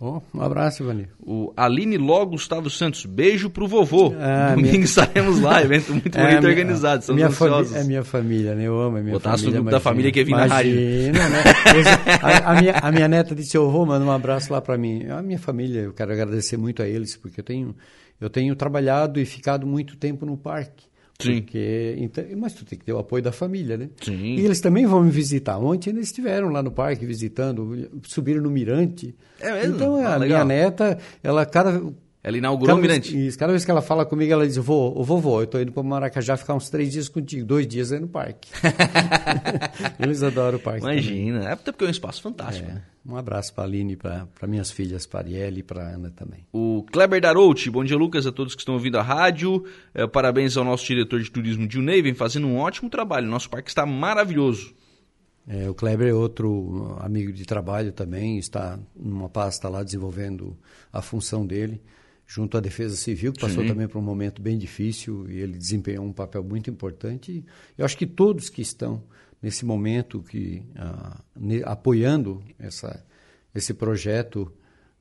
Oh, 0.00 0.20
um 0.32 0.40
abraço, 0.40 0.82
Ivanir. 0.82 1.08
O 1.20 1.52
Aline 1.56 1.98
Ló 1.98 2.24
Gustavo 2.24 2.70
Santos, 2.70 3.04
beijo 3.04 3.50
pro 3.50 3.66
vovô. 3.66 4.14
Ah, 4.16 4.50
Domingo 4.50 4.72
minha... 4.72 4.84
estaremos 4.84 5.40
lá, 5.40 5.60
evento 5.60 5.92
muito 5.92 6.16
é, 6.16 6.22
bonito 6.22 6.46
organizado, 6.46 7.00
estamos 7.00 7.16
minha 7.16 7.28
ansiosos. 7.28 7.74
É 7.74 7.82
minha 7.82 8.04
família, 8.04 8.54
né? 8.54 8.64
Eu 8.64 8.80
amo 8.80 8.98
a 8.98 9.00
minha 9.00 9.18
família. 9.18 9.40
Botar 9.40 9.50
grupo 9.50 9.70
da 9.70 9.80
família 9.80 10.12
que 10.12 10.22
vem 10.22 10.34
na 10.34 10.46
rádio. 10.46 10.72
Né? 10.74 11.12
a, 12.22 12.52
a, 12.52 12.60
minha, 12.60 12.72
a 12.74 12.92
minha 12.92 13.08
neta 13.08 13.34
disse, 13.34 13.58
ô 13.58 13.68
vô, 13.70 13.84
manda 13.84 14.04
um 14.04 14.12
abraço 14.12 14.52
lá 14.52 14.60
para 14.60 14.78
mim. 14.78 15.06
A 15.08 15.20
minha 15.20 15.38
família, 15.38 15.80
eu 15.80 15.92
quero 15.92 16.12
agradecer 16.12 16.56
muito 16.56 16.80
a 16.80 16.86
eles, 16.86 17.16
porque 17.16 17.40
eu 17.40 17.44
tenho, 17.44 17.74
eu 18.20 18.30
tenho 18.30 18.54
trabalhado 18.54 19.18
e 19.18 19.24
ficado 19.24 19.66
muito 19.66 19.96
tempo 19.96 20.24
no 20.24 20.36
parque. 20.36 20.87
Sim. 21.20 21.42
Porque, 21.42 21.96
então, 21.98 22.24
mas 22.36 22.52
tu 22.52 22.64
tem 22.64 22.78
que 22.78 22.84
ter 22.84 22.92
o 22.92 22.98
apoio 22.98 23.20
da 23.20 23.32
família, 23.32 23.76
né? 23.76 23.90
Sim. 24.00 24.36
E 24.36 24.44
eles 24.44 24.60
também 24.60 24.86
vão 24.86 25.02
me 25.02 25.10
visitar. 25.10 25.58
Ontem 25.58 25.90
eles 25.90 26.06
estiveram 26.06 26.48
lá 26.48 26.62
no 26.62 26.70
parque 26.70 27.04
visitando, 27.04 27.90
subiram 28.04 28.40
no 28.40 28.50
Mirante. 28.50 29.16
É 29.40 29.52
mesmo? 29.52 29.74
Então 29.74 29.96
a 29.96 30.14
ah, 30.14 30.18
minha 30.20 30.44
neta, 30.44 30.96
ela 31.20 31.44
cada 31.44 31.82
ela 32.22 32.36
inaugurou 32.36 32.76
o 32.76 32.80
Mirante. 32.80 33.12
Vez, 33.12 33.28
isso, 33.28 33.38
cada 33.38 33.52
vez 33.52 33.64
que 33.64 33.70
ela 33.70 33.80
fala 33.80 34.04
comigo, 34.04 34.32
ela 34.32 34.46
diz: 34.46 34.56
Vô, 34.56 35.02
vovô, 35.02 35.40
eu 35.40 35.44
estou 35.44 35.60
indo 35.62 35.70
para 35.70 35.82
Maracajá 35.82 36.36
ficar 36.36 36.54
uns 36.54 36.68
três 36.68 36.92
dias 36.92 37.08
contigo, 37.08 37.46
dois 37.46 37.66
dias 37.66 37.92
aí 37.92 38.00
no 38.00 38.08
parque. 38.08 38.50
Eles 40.00 40.22
adoram 40.22 40.58
o 40.58 40.60
parque. 40.60 40.80
Imagina, 40.80 41.40
também. 41.40 41.52
é 41.52 41.56
porque 41.56 41.84
é 41.84 41.86
um 41.86 41.90
espaço 41.90 42.20
fantástico. 42.20 42.68
É. 42.68 42.74
Né? 42.74 42.82
Um 43.06 43.16
abraço 43.16 43.54
para 43.54 43.64
a 43.64 43.66
Aline, 43.66 43.96
para 43.96 44.26
minhas 44.46 44.70
filhas, 44.70 45.06
para 45.06 45.20
a 45.20 45.22
Arielle 45.22 45.60
e 45.60 45.62
para 45.62 45.82
a 45.82 45.94
Ana 45.94 46.10
também. 46.10 46.44
O 46.52 46.84
Kleber 46.92 47.20
Darouti, 47.20 47.70
bom 47.70 47.84
dia, 47.84 47.96
Lucas, 47.96 48.26
a 48.26 48.32
todos 48.32 48.54
que 48.54 48.60
estão 48.60 48.74
ouvindo 48.74 48.98
a 48.98 49.02
rádio. 49.02 49.64
É, 49.94 50.06
parabéns 50.06 50.56
ao 50.56 50.64
nosso 50.64 50.84
diretor 50.84 51.22
de 51.22 51.30
turismo, 51.30 51.66
Dilney, 51.66 52.02
vem 52.02 52.14
fazendo 52.14 52.48
um 52.48 52.58
ótimo 52.58 52.90
trabalho. 52.90 53.28
Nosso 53.28 53.48
parque 53.48 53.70
está 53.70 53.86
maravilhoso. 53.86 54.74
É, 55.46 55.70
o 55.70 55.74
Kleber 55.74 56.08
é 56.08 56.12
outro 56.12 56.98
amigo 57.00 57.32
de 57.32 57.46
trabalho 57.46 57.92
também, 57.92 58.36
está 58.38 58.78
numa 58.94 59.30
pasta 59.30 59.66
lá 59.70 59.82
desenvolvendo 59.82 60.58
a 60.92 61.00
função 61.00 61.46
dele 61.46 61.80
junto 62.28 62.58
à 62.58 62.60
Defesa 62.60 62.94
Civil, 62.94 63.32
que 63.32 63.40
passou 63.40 63.62
Sim. 63.62 63.70
também 63.70 63.88
por 63.88 63.98
um 63.98 64.02
momento 64.02 64.42
bem 64.42 64.58
difícil 64.58 65.26
e 65.30 65.40
ele 65.40 65.56
desempenhou 65.56 66.04
um 66.04 66.12
papel 66.12 66.44
muito 66.44 66.68
importante. 66.68 67.32
E 67.32 67.44
eu 67.78 67.86
acho 67.86 67.96
que 67.96 68.06
todos 68.06 68.50
que 68.50 68.60
estão 68.60 69.02
nesse 69.40 69.64
momento 69.64 70.22
que 70.22 70.62
uh, 70.76 71.18
ne, 71.34 71.62
apoiando 71.64 72.44
essa, 72.58 73.02
esse 73.54 73.72
projeto 73.72 74.52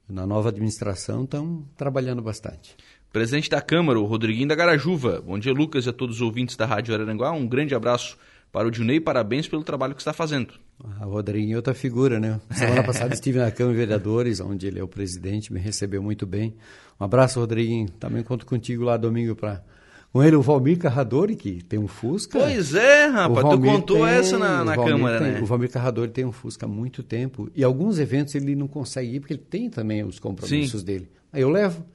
na 0.08 0.26
nova 0.26 0.50
administração 0.50 1.26
estão 1.26 1.68
trabalhando 1.76 2.22
bastante. 2.22 2.78
Presidente 3.12 3.50
da 3.50 3.62
Câmara, 3.62 4.00
o 4.00 4.06
Rodriguinho 4.06 4.48
da 4.48 4.56
Garajuva. 4.56 5.22
Bom 5.22 5.38
dia, 5.38 5.52
Lucas, 5.52 5.86
e 5.86 5.90
a 5.90 5.94
todos 5.94 6.18
os 6.18 6.22
ouvintes 6.22 6.56
da 6.56 6.66
Rádio 6.66 6.94
Araranguá. 6.94 7.34
Um 7.34 7.46
grande 7.46 7.76
abraço 7.76 8.18
para 8.52 8.68
o 8.68 8.72
Dionei, 8.72 9.00
parabéns 9.00 9.48
pelo 9.48 9.64
trabalho 9.64 9.94
que 9.94 10.02
está 10.02 10.14
fazendo. 10.14 10.54
A 11.00 11.06
Rodriguinho 11.06 11.54
é 11.54 11.56
outra 11.58 11.74
figura, 11.74 12.20
né? 12.20 12.40
Semana 12.52 12.84
passada 12.84 13.14
estive 13.14 13.40
na 13.40 13.52
Câmara 13.52 13.74
de 13.74 13.80
Vereadores, 13.80 14.40
onde 14.40 14.68
ele 14.68 14.80
é 14.80 14.84
o 14.84 14.88
presidente, 14.88 15.52
me 15.52 15.60
recebeu 15.60 16.02
muito 16.02 16.26
bem. 16.26 16.56
Um 17.00 17.04
abraço, 17.04 17.40
Rodriguinho. 17.40 17.90
Também 18.00 18.24
conto 18.24 18.46
contigo 18.46 18.84
lá 18.84 18.98
domingo 18.98 19.36
para 19.36 19.64
com 20.12 20.24
ele 20.24 20.36
o 20.36 20.42
Valmir 20.42 20.80
Carradori, 20.80 21.36
que 21.36 21.64
tem 21.64 21.78
um 21.78 21.88
Fusca. 21.88 22.40
Pois 22.40 22.74
é, 22.74 23.08
rapaz, 23.08 23.48
tu 23.50 23.62
contou 23.62 23.98
tem, 23.98 24.08
essa 24.08 24.40
na, 24.40 24.64
na 24.64 24.76
Câmara, 24.76 25.20
tem, 25.20 25.34
né? 25.34 25.42
O 25.42 25.46
Valmir 25.46 25.70
Carradori 25.70 26.10
tem 26.10 26.26
um 26.26 26.32
Fusca 26.32 26.66
há 26.66 26.70
muito 26.70 27.04
tempo 27.04 27.52
e 27.54 27.64
alguns 27.64 28.00
eventos 28.00 28.34
ele 28.34 28.56
não 28.56 28.68
consegue 28.68 29.16
ir 29.16 29.20
porque 29.20 29.34
ele 29.34 29.44
tem 29.48 29.70
também 29.70 30.04
os 30.04 30.18
compromissos 30.18 30.82
Sim. 30.82 30.86
dele. 30.86 31.12
Aí 31.32 31.42
eu 31.42 31.50
levo. 31.50 31.86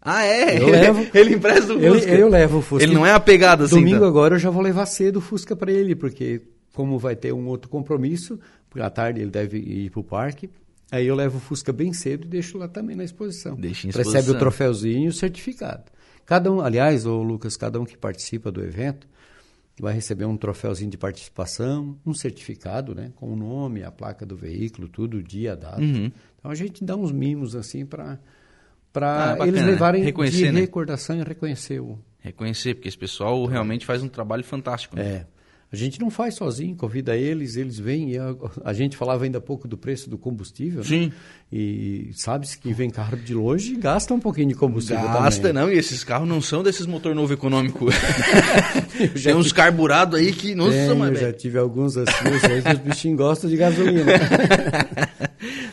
Ah, 0.00 0.24
é? 0.24 0.60
Eu 0.60 0.68
levo, 0.68 1.06
ele 1.14 1.34
empresta 1.34 1.74
o 1.74 1.80
Fusca. 1.80 2.10
Ele, 2.10 2.22
eu 2.22 2.28
levo 2.28 2.58
o 2.58 2.62
Fusca. 2.62 2.84
Ele 2.84 2.94
não 2.94 3.04
é 3.04 3.12
apegado 3.12 3.64
assim. 3.64 3.74
Domingo 3.76 3.96
então. 3.96 4.08
agora 4.08 4.36
eu 4.36 4.38
já 4.38 4.50
vou 4.50 4.62
levar 4.62 4.86
cedo 4.86 5.16
o 5.16 5.20
Fusca 5.20 5.56
para 5.56 5.72
ele, 5.72 5.94
porque 5.94 6.42
como 6.72 6.98
vai 6.98 7.16
ter 7.16 7.32
um 7.32 7.46
outro 7.46 7.68
compromisso, 7.68 8.38
à 8.76 8.90
tarde 8.90 9.20
ele 9.20 9.30
deve 9.30 9.58
ir 9.58 9.90
para 9.90 10.00
o 10.00 10.04
parque. 10.04 10.50
Aí 10.90 11.06
eu 11.06 11.14
levo 11.14 11.38
o 11.38 11.40
Fusca 11.40 11.72
bem 11.72 11.92
cedo 11.92 12.24
e 12.24 12.28
deixo 12.28 12.58
lá 12.58 12.68
também 12.68 12.94
na 12.94 13.02
exposição. 13.02 13.56
Deixa 13.56 13.86
em 13.86 13.90
exposição. 13.90 14.14
Recebe 14.14 14.36
o 14.36 14.38
troféuzinho 14.38 15.06
e 15.06 15.08
o 15.08 15.12
certificado. 15.12 15.84
Cada 16.24 16.52
um, 16.52 16.60
aliás, 16.60 17.06
o 17.06 17.22
Lucas, 17.22 17.56
cada 17.56 17.80
um 17.80 17.84
que 17.84 17.96
participa 17.96 18.50
do 18.50 18.62
evento 18.62 19.08
vai 19.80 19.92
receber 19.92 20.24
um 20.24 20.36
troféuzinho 20.36 20.90
de 20.90 20.96
participação, 20.96 21.98
um 22.04 22.14
certificado, 22.14 22.94
né, 22.94 23.12
com 23.14 23.32
o 23.32 23.36
nome, 23.36 23.82
a 23.82 23.90
placa 23.90 24.24
do 24.24 24.36
veículo, 24.36 24.88
tudo, 24.88 25.18
o 25.18 25.22
dia, 25.22 25.52
a 25.52 25.54
data. 25.54 25.80
Uhum. 25.80 26.10
Então 26.38 26.50
a 26.50 26.54
gente 26.54 26.82
dá 26.84 26.96
uns 26.96 27.12
mimos 27.12 27.54
assim 27.54 27.84
para 27.84 28.18
para 28.96 29.36
ah, 29.38 29.46
eles 29.46 29.62
levarem 29.62 30.02
de 30.02 30.52
né? 30.52 30.60
recordação 30.60 31.20
e 31.20 31.22
reconhecer 31.22 31.80
o, 31.80 31.98
Reconhecer, 32.18 32.74
porque 32.74 32.88
esse 32.88 32.96
pessoal 32.96 33.44
realmente 33.44 33.84
faz 33.84 34.02
um 34.02 34.08
trabalho 34.08 34.42
fantástico. 34.42 34.96
Né? 34.96 35.02
É. 35.04 35.26
A 35.70 35.76
gente 35.76 36.00
não 36.00 36.10
faz 36.10 36.34
sozinho, 36.34 36.74
convida 36.74 37.14
eles, 37.14 37.56
eles 37.56 37.78
vêm. 37.78 38.16
A, 38.16 38.34
a, 38.64 38.72
gente 38.72 38.96
falava 38.96 39.24
ainda 39.24 39.38
há 39.38 39.40
pouco 39.40 39.68
do 39.68 39.76
preço 39.76 40.08
do 40.08 40.16
combustível. 40.16 40.78
Né? 40.78 40.86
Sim. 40.86 41.06
Né? 41.06 41.12
E 41.52 42.10
sabe-se 42.14 42.58
que 42.58 42.72
vem 42.72 42.88
carro 42.88 43.16
de 43.16 43.34
longe 43.34 43.74
e 43.74 43.76
gasta 43.76 44.14
um 44.14 44.18
pouquinho 44.18 44.48
de 44.48 44.54
combustível 44.54 45.04
gasta, 45.04 45.48
também. 45.48 45.62
não. 45.62 45.70
E 45.70 45.76
esses 45.76 46.02
carros 46.02 46.26
não 46.26 46.40
são 46.40 46.62
desses 46.62 46.86
motor 46.86 47.14
novo 47.14 47.32
econômico. 47.34 47.86
Tem 49.22 49.34
uns 49.34 49.52
carburados 49.52 50.18
aí 50.18 50.32
que 50.32 50.54
não 50.54 50.72
são 50.72 50.96
mais. 50.96 51.20
Eu 51.20 51.28
já 51.28 51.32
tive 51.32 51.58
alguns 51.58 51.96
assim, 51.96 52.24
os 52.72 52.78
bichinhos 52.78 53.18
gostam 53.18 53.50
de 53.50 53.56
gasolina. 53.56 54.12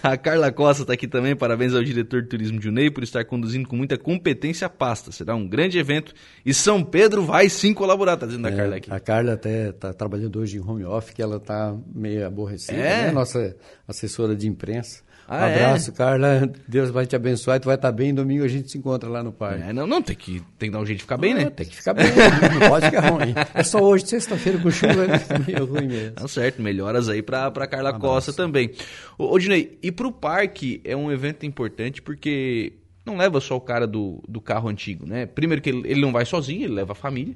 a 0.12 0.18
Carla 0.18 0.52
Costa 0.52 0.84
está 0.84 0.94
aqui 0.94 1.08
também. 1.08 1.34
Parabéns 1.34 1.74
ao 1.74 1.82
diretor 1.82 2.22
de 2.22 2.28
turismo 2.28 2.60
de 2.60 2.68
Unei 2.68 2.92
por 2.92 3.04
estar 3.04 3.24
conduzindo 3.24 3.68
com 3.70 3.78
muita 3.78 3.98
competência 3.98 4.68
a 4.68 4.70
pasta. 4.70 5.14
Será 5.14 5.34
um 5.34 5.48
grande 5.48 5.80
evento 5.80 6.14
e 6.46 6.54
São 6.54 6.84
Pedro 6.84 7.24
vai 7.24 7.48
sim 7.48 7.74
colaborar, 7.74 8.16
está 8.16 8.26
dizendo 8.26 8.48
é, 8.50 8.52
a 8.52 8.56
Carla 8.56 8.76
aqui. 8.76 8.92
A 8.92 9.00
Carla 9.00 9.34
até 9.34 9.70
está 9.70 9.94
trabalhando 9.94 10.38
hoje 10.40 10.58
em 10.58 10.60
home 10.60 10.84
office, 10.84 11.14
que 11.14 11.22
ela 11.22 11.38
está 11.38 11.74
meio 11.96 12.28
aborrecida, 12.28 12.78
é? 12.78 13.06
né? 13.06 13.12
Nossa 13.12 13.56
assessora 13.88 14.36
de 14.36 14.46
imprensa. 14.46 15.02
Ah, 15.28 15.38
um 15.38 15.46
abraço, 15.46 15.90
é? 15.90 15.94
Carla. 15.94 16.52
Deus 16.68 16.90
vai 16.90 17.06
te 17.06 17.16
abençoar 17.16 17.58
e 17.58 17.60
tu 17.60 17.66
vai 17.66 17.76
estar 17.76 17.90
tá 17.90 17.92
bem. 17.92 18.14
Domingo 18.14 18.44
a 18.44 18.48
gente 18.48 18.70
se 18.70 18.78
encontra 18.78 19.10
lá 19.10 19.24
no 19.24 19.32
parque. 19.32 19.64
É, 19.64 19.74
não, 19.74 19.88
não, 19.88 20.02
tem 20.02 20.16
que, 20.16 20.42
tem 20.60 20.70
que 20.70 20.72
dar 20.72 20.82
um 20.82 20.86
jeito 20.86 20.98
de 20.98 21.04
ficar 21.04 21.18
bem, 21.18 21.34
né? 21.34 21.50
Tem 21.50 21.66
que 21.66 21.76
ficar 21.76 21.94
bem, 21.96 22.06
não 22.08 22.70
pode 22.70 22.86
ficar 22.88 23.10
ruim. 23.10 23.34
É 23.54 23.64
só 23.64 23.80
hoje, 23.80 24.06
sexta-feira, 24.06 24.60
com 24.60 24.70
chuva, 24.70 25.06
é 25.06 25.40
meio 25.48 25.66
ruim 25.66 25.88
mesmo. 25.88 26.12
Tá 26.16 26.28
certo, 26.28 26.62
melhoras 26.62 27.08
aí 27.08 27.22
para 27.22 27.68
Carla 27.68 27.96
um 27.96 28.00
Costa 28.00 28.34
também. 28.34 28.72
Ô 29.18 29.38
Dinei, 29.40 29.78
e 29.82 29.92
pro 29.94 30.12
parque 30.12 30.82
é 30.84 30.96
um 30.96 31.12
evento 31.12 31.46
importante 31.46 32.02
porque 32.02 32.74
não 33.06 33.18
leva 33.18 33.40
só 33.40 33.56
o 33.56 33.62
cara 33.62 33.86
do, 33.86 34.22
do 34.28 34.42
carro 34.42 34.70
antigo, 34.70 35.06
né? 35.06 35.26
Primeiro 35.26 35.62
que 35.62 35.70
ele, 35.70 35.82
ele 35.86 36.02
não 36.02 36.12
vai 36.12 36.26
sozinho, 36.26 36.64
ele 36.64 36.74
leva 36.74 36.94
a 36.94 36.96
família. 36.96 37.36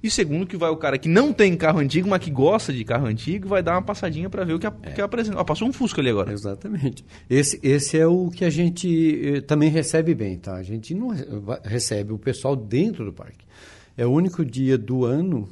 E 0.00 0.08
segundo, 0.08 0.46
que 0.46 0.56
vai 0.56 0.70
o 0.70 0.76
cara 0.76 0.96
que 0.96 1.08
não 1.08 1.32
tem 1.32 1.56
carro 1.56 1.80
antigo, 1.80 2.08
mas 2.08 2.22
que 2.22 2.30
gosta 2.30 2.72
de 2.72 2.84
carro 2.84 3.06
antigo, 3.06 3.48
vai 3.48 3.62
dar 3.64 3.72
uma 3.72 3.82
passadinha 3.82 4.30
para 4.30 4.44
ver 4.44 4.54
o 4.54 4.58
que, 4.58 4.66
a, 4.66 4.72
é. 4.82 4.92
que 4.92 5.00
apresenta. 5.00 5.38
Ó, 5.38 5.44
passou 5.44 5.66
um 5.66 5.72
Fusca 5.72 6.00
ali 6.00 6.10
agora. 6.10 6.32
Exatamente. 6.32 7.04
Esse, 7.28 7.58
esse 7.64 7.98
é 7.98 8.06
o 8.06 8.30
que 8.30 8.44
a 8.44 8.50
gente 8.50 9.20
eh, 9.24 9.40
também 9.40 9.68
recebe 9.68 10.14
bem, 10.14 10.38
tá? 10.38 10.54
A 10.54 10.62
gente 10.62 10.94
não 10.94 11.08
recebe 11.64 12.12
o 12.12 12.18
pessoal 12.18 12.54
dentro 12.54 13.04
do 13.04 13.12
parque. 13.12 13.44
É 13.96 14.06
o 14.06 14.10
único 14.10 14.44
dia 14.44 14.78
do 14.78 15.04
ano 15.04 15.48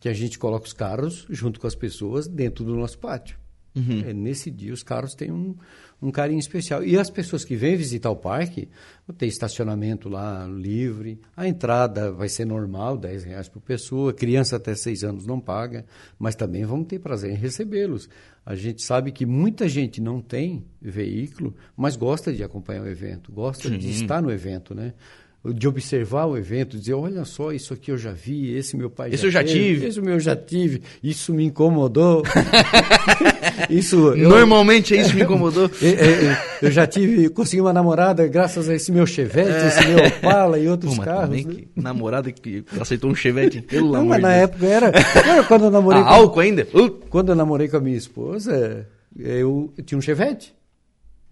que 0.00 0.08
a 0.08 0.14
gente 0.14 0.38
coloca 0.38 0.66
os 0.66 0.72
carros 0.72 1.26
junto 1.28 1.60
com 1.60 1.66
as 1.66 1.74
pessoas 1.74 2.26
dentro 2.26 2.64
do 2.64 2.74
nosso 2.74 2.98
pátio. 2.98 3.36
Uhum. 3.74 4.04
É, 4.06 4.12
nesse 4.12 4.50
dia 4.50 4.72
os 4.72 4.82
carros 4.82 5.14
têm 5.14 5.32
um, 5.32 5.54
um 6.00 6.10
carinho 6.10 6.38
especial. 6.38 6.84
E 6.84 6.96
as 6.96 7.10
pessoas 7.10 7.44
que 7.44 7.56
vêm 7.56 7.76
visitar 7.76 8.10
o 8.10 8.16
parque, 8.16 8.68
tem 9.18 9.28
estacionamento 9.28 10.08
lá 10.08 10.46
livre, 10.46 11.20
a 11.36 11.48
entrada 11.48 12.12
vai 12.12 12.28
ser 12.28 12.44
normal, 12.44 12.96
10 12.96 13.24
reais 13.24 13.48
por 13.48 13.60
pessoa, 13.60 14.12
criança 14.12 14.56
até 14.56 14.74
6 14.74 15.02
anos 15.04 15.26
não 15.26 15.40
paga, 15.40 15.84
mas 16.18 16.34
também 16.34 16.64
vamos 16.64 16.86
ter 16.86 16.98
prazer 16.98 17.32
em 17.32 17.36
recebê-los. 17.36 18.08
A 18.46 18.54
gente 18.54 18.82
sabe 18.82 19.10
que 19.10 19.24
muita 19.24 19.68
gente 19.68 20.00
não 20.00 20.20
tem 20.20 20.64
veículo, 20.80 21.54
mas 21.76 21.96
gosta 21.96 22.32
de 22.32 22.44
acompanhar 22.44 22.82
o 22.82 22.88
evento, 22.88 23.32
gosta 23.32 23.68
Sim. 23.68 23.78
de 23.78 23.90
estar 23.90 24.22
no 24.22 24.30
evento, 24.30 24.74
né? 24.74 24.92
De 25.52 25.68
observar 25.68 26.24
o 26.24 26.38
evento, 26.38 26.78
dizer, 26.78 26.94
olha 26.94 27.24
só, 27.24 27.52
isso 27.52 27.74
aqui 27.74 27.90
eu 27.90 27.98
já 27.98 28.12
vi, 28.12 28.56
esse 28.56 28.76
meu 28.76 28.88
pai 28.88 29.10
esse 29.12 29.18
já 29.18 29.26
eu 29.28 29.30
já 29.30 29.44
teve, 29.44 29.52
tive, 29.52 29.86
esse 29.86 29.98
eu 29.98 30.20
já 30.20 30.34
tive, 30.34 30.82
isso 31.02 31.34
me 31.34 31.44
incomodou. 31.44 32.22
isso 33.68 34.14
eu, 34.14 34.28
normalmente 34.28 34.96
é 34.96 35.02
isso 35.02 35.14
me 35.14 35.22
incomodou. 35.22 35.70
eu, 35.82 35.88
eu, 35.92 36.36
eu, 36.62 36.70
já 36.70 36.86
tive, 36.86 37.28
consegui 37.28 37.60
uma 37.60 37.74
namorada 37.74 38.26
graças 38.26 38.70
a 38.70 38.74
esse 38.74 38.90
meu 38.90 39.06
Chevette, 39.06 39.50
é. 39.50 39.66
esse 39.66 39.86
meu 39.86 40.06
Opala 40.06 40.58
e 40.58 40.66
outros 40.66 40.96
Pô, 40.96 41.02
carros. 41.02 41.44
Né? 41.44 41.52
Que 41.52 41.68
namorada 41.76 42.32
que 42.32 42.64
aceitou 42.80 43.10
um 43.10 43.14
Chevette, 43.14 43.60
pelo 43.60 43.92
Não, 43.92 44.00
amor 44.00 44.08
mas 44.08 44.22
na 44.22 44.28
Deus. 44.30 44.42
época 44.44 44.66
era, 44.66 44.92
era 45.28 45.44
quando 45.44 45.64
eu 45.66 45.70
namorei. 45.70 46.00
Ah, 46.00 46.04
com, 46.04 46.10
álcool 46.10 46.40
ainda? 46.40 46.66
Uh. 46.72 46.90
Quando 47.10 47.28
eu 47.28 47.34
namorei 47.34 47.68
com 47.68 47.76
a 47.76 47.80
minha 47.80 47.98
esposa, 47.98 48.88
eu 49.18 49.74
tinha 49.84 49.98
um 49.98 50.02
Chevette. 50.02 50.54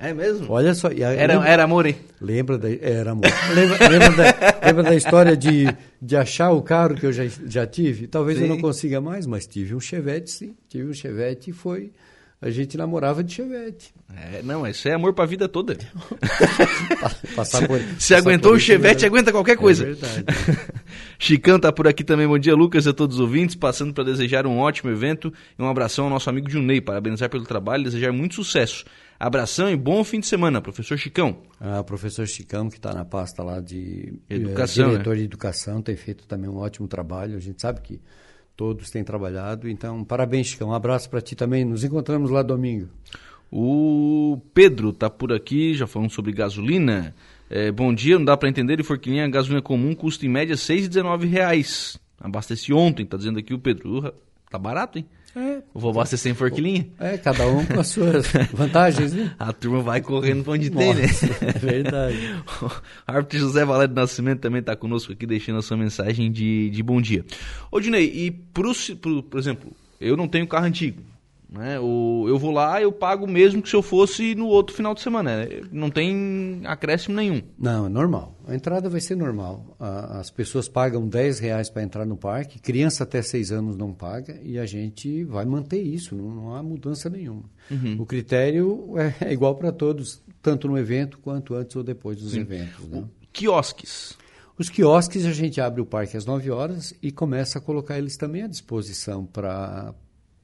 É 0.02 0.12
mesmo? 0.12 0.52
Olha 0.52 0.74
só. 0.74 0.88
Era, 0.88 1.34
lembra, 1.34 1.48
era 1.48 1.62
amor, 1.62 1.86
hein? 1.86 1.94
Lembra 2.20 2.58
da, 2.58 2.68
era 2.68 3.12
amor. 3.12 3.24
lembra, 3.54 3.88
lembra, 3.88 4.10
da, 4.10 4.66
lembra 4.66 4.82
da 4.82 4.96
história 4.96 5.36
de, 5.36 5.66
de 6.02 6.16
achar 6.16 6.50
o 6.50 6.60
carro 6.60 6.96
que 6.96 7.06
eu 7.06 7.12
já, 7.12 7.22
já 7.46 7.64
tive? 7.68 8.08
Talvez 8.08 8.36
sim. 8.36 8.44
eu 8.44 8.48
não 8.48 8.60
consiga 8.60 9.00
mais, 9.00 9.26
mas 9.26 9.46
tive 9.46 9.76
um 9.76 9.80
Chevette, 9.80 10.32
sim. 10.32 10.56
Tive 10.68 10.90
um 10.90 10.92
Chevette 10.92 11.50
e 11.50 11.52
foi. 11.52 11.92
A 12.42 12.50
gente 12.50 12.76
namorava 12.76 13.22
de 13.22 13.32
Chevette. 13.34 13.94
É, 14.12 14.42
não, 14.42 14.66
isso 14.66 14.88
é 14.88 14.94
amor 14.94 15.14
pra 15.14 15.24
vida 15.24 15.48
toda. 15.48 15.78
passar 17.36 17.68
por, 17.68 17.80
Se 18.00 18.16
aguentou 18.16 18.54
o 18.54 18.58
Chevette, 18.58 19.06
aguenta 19.06 19.30
qualquer 19.30 19.56
coisa. 19.56 19.84
É 19.84 19.92
verdade. 19.92 20.24
Chicão 21.20 21.56
tá 21.60 21.70
por 21.70 21.86
aqui 21.86 22.02
também. 22.02 22.26
Bom 22.26 22.40
dia, 22.40 22.52
Lucas, 22.56 22.84
a 22.88 22.92
todos 22.92 23.14
os 23.14 23.20
ouvintes. 23.20 23.54
Passando 23.54 23.94
para 23.94 24.02
desejar 24.02 24.44
um 24.44 24.58
ótimo 24.58 24.90
evento 24.90 25.32
e 25.56 25.62
um 25.62 25.68
abração 25.68 26.06
ao 26.06 26.10
nosso 26.10 26.28
amigo 26.28 26.50
Junei. 26.50 26.80
Parabenizar 26.80 27.30
pelo 27.30 27.44
trabalho 27.44 27.82
e 27.82 27.84
desejar 27.84 28.12
muito 28.12 28.34
sucesso. 28.34 28.84
Abração 29.20 29.70
e 29.70 29.76
bom 29.76 30.02
fim 30.02 30.18
de 30.18 30.26
semana, 30.26 30.60
professor 30.60 30.98
Chicão. 30.98 31.42
Ah, 31.60 31.84
professor 31.84 32.26
Chicão, 32.26 32.68
que 32.68 32.76
está 32.76 32.92
na 32.92 33.04
pasta 33.04 33.40
lá 33.44 33.60
de 33.60 34.14
educação, 34.28 34.86
é, 34.86 34.90
diretor 34.90 35.10
né? 35.10 35.16
de 35.18 35.24
educação, 35.26 35.80
tem 35.80 35.94
feito 35.94 36.26
também 36.26 36.50
um 36.50 36.56
ótimo 36.56 36.88
trabalho. 36.88 37.36
A 37.36 37.40
gente 37.40 37.62
sabe 37.62 37.80
que 37.82 38.00
todos 38.62 38.90
têm 38.90 39.02
trabalhado. 39.02 39.68
Então, 39.68 40.04
parabéns, 40.04 40.46
Chicão. 40.46 40.68
Um 40.68 40.72
abraço 40.72 41.10
para 41.10 41.20
ti 41.20 41.34
também. 41.34 41.64
Nos 41.64 41.82
encontramos 41.82 42.30
lá 42.30 42.44
domingo. 42.44 42.88
O 43.50 44.40
Pedro 44.54 44.90
está 44.90 45.10
por 45.10 45.32
aqui, 45.32 45.74
já 45.74 45.84
falando 45.84 46.10
sobre 46.10 46.30
gasolina. 46.30 47.12
É, 47.50 47.72
bom 47.72 47.92
dia, 47.92 48.16
não 48.16 48.24
dá 48.24 48.36
para 48.36 48.48
entender, 48.48 48.78
e 48.78 48.84
Forquilinha, 48.84 49.28
gasolina 49.28 49.60
comum 49.60 49.96
custa 49.96 50.24
em 50.24 50.28
média 50.28 50.54
R$ 50.54 50.60
6,19. 50.60 51.98
Abasteci 52.20 52.72
ontem, 52.72 53.02
está 53.02 53.16
dizendo 53.16 53.40
aqui 53.40 53.52
o 53.52 53.58
Pedro. 53.58 54.14
Tá 54.48 54.60
barato, 54.60 54.96
hein? 54.96 55.06
É. 55.34 55.62
Vou 55.72 55.90
abastecer 55.90 56.30
em 56.30 56.34
forquilinha? 56.34 56.86
É, 56.98 57.16
cada 57.16 57.46
um 57.46 57.64
com 57.64 57.80
as 57.80 57.88
suas 57.88 58.26
vantagens, 58.52 59.12
né? 59.14 59.34
A 59.38 59.52
turma 59.52 59.80
vai 59.80 60.00
correndo 60.00 60.44
para 60.44 60.52
onde 60.52 60.70
Nossa, 60.70 60.84
tem, 60.84 60.94
né? 60.94 61.54
É 61.54 61.58
verdade. 61.58 62.18
o 62.60 62.70
árbitro 63.06 63.38
José 63.38 63.64
Valério 63.64 63.94
Nascimento 63.94 64.40
também 64.40 64.60
está 64.60 64.76
conosco 64.76 65.12
aqui, 65.12 65.26
deixando 65.26 65.58
a 65.58 65.62
sua 65.62 65.76
mensagem 65.76 66.30
de, 66.30 66.68
de 66.70 66.82
bom 66.82 67.00
dia. 67.00 67.24
Ô, 67.70 67.80
Dinei, 67.80 68.04
e 68.04 68.30
pro, 68.30 68.72
pro, 69.00 69.22
por 69.22 69.40
exemplo, 69.40 69.72
eu 70.00 70.16
não 70.16 70.28
tenho 70.28 70.46
carro 70.46 70.66
antigo. 70.66 71.02
Né? 71.52 71.78
O, 71.78 72.24
eu 72.26 72.38
vou 72.38 72.50
lá, 72.50 72.80
eu 72.80 72.90
pago 72.90 73.26
mesmo 73.26 73.60
que 73.60 73.68
se 73.68 73.76
eu 73.76 73.82
fosse 73.82 74.34
no 74.34 74.46
outro 74.46 74.74
final 74.74 74.94
de 74.94 75.02
semana. 75.02 75.44
Né? 75.44 75.60
Não 75.70 75.90
tem 75.90 76.62
acréscimo 76.64 77.14
nenhum. 77.14 77.42
Não, 77.58 77.86
é 77.86 77.88
normal. 77.90 78.34
A 78.46 78.54
entrada 78.54 78.88
vai 78.88 79.00
ser 79.00 79.16
normal. 79.16 79.76
as 79.78 80.30
pessoas 80.30 80.68
pagam 80.68 81.06
10 81.06 81.38
reais 81.40 81.68
para 81.68 81.82
entrar 81.82 82.06
no 82.06 82.16
parque, 82.16 82.58
criança 82.58 83.04
até 83.04 83.20
6 83.20 83.52
anos 83.52 83.76
não 83.76 83.92
paga, 83.92 84.40
e 84.42 84.58
a 84.58 84.64
gente 84.64 85.24
vai 85.24 85.44
manter 85.44 85.82
isso, 85.82 86.14
não, 86.14 86.34
não 86.34 86.54
há 86.54 86.62
mudança 86.62 87.10
nenhuma. 87.10 87.44
Uhum. 87.70 87.96
O 88.00 88.06
critério 88.06 88.94
é, 88.96 89.28
é 89.28 89.32
igual 89.32 89.54
para 89.54 89.70
todos, 89.70 90.22
tanto 90.40 90.66
no 90.66 90.78
evento 90.78 91.18
quanto 91.18 91.54
antes 91.54 91.76
ou 91.76 91.82
depois 91.82 92.16
dos 92.16 92.32
Sim. 92.32 92.40
eventos. 92.40 92.88
Né? 92.88 93.04
Quiosques. 93.32 94.16
Os 94.58 94.68
quiosques 94.68 95.26
a 95.26 95.32
gente 95.32 95.60
abre 95.60 95.80
o 95.80 95.86
parque 95.86 96.16
às 96.16 96.24
9 96.24 96.50
horas 96.50 96.94
e 97.02 97.10
começa 97.10 97.58
a 97.58 97.60
colocar 97.60 97.98
eles 97.98 98.16
também 98.16 98.42
à 98.42 98.46
disposição 98.46 99.24
para 99.24 99.94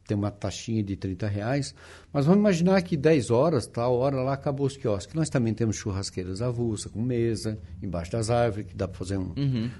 tem 0.09 0.17
uma 0.17 0.31
taxinha 0.31 0.83
de 0.83 0.97
30 0.97 1.29
reais, 1.29 1.75
mas 2.11 2.25
vamos 2.25 2.41
imaginar 2.41 2.81
que 2.81 2.97
10 2.97 3.31
horas, 3.31 3.67
tal 3.67 3.95
hora 3.95 4.23
lá 4.23 4.33
acabou 4.33 4.67
os 4.67 4.75
quiosques. 4.75 5.15
Nós 5.15 5.29
também 5.29 5.53
temos 5.53 5.77
churrasqueiras 5.77 6.41
avulsa, 6.41 6.89
com 6.89 7.03
mesa, 7.03 7.59
embaixo 7.83 8.13
das 8.13 8.31
árvores, 8.31 8.69
que 8.69 8.75
dá 8.75 8.89
para 8.89 8.99
fazer 8.99 9.19
um, 9.19 9.35
uhum. 9.37 9.71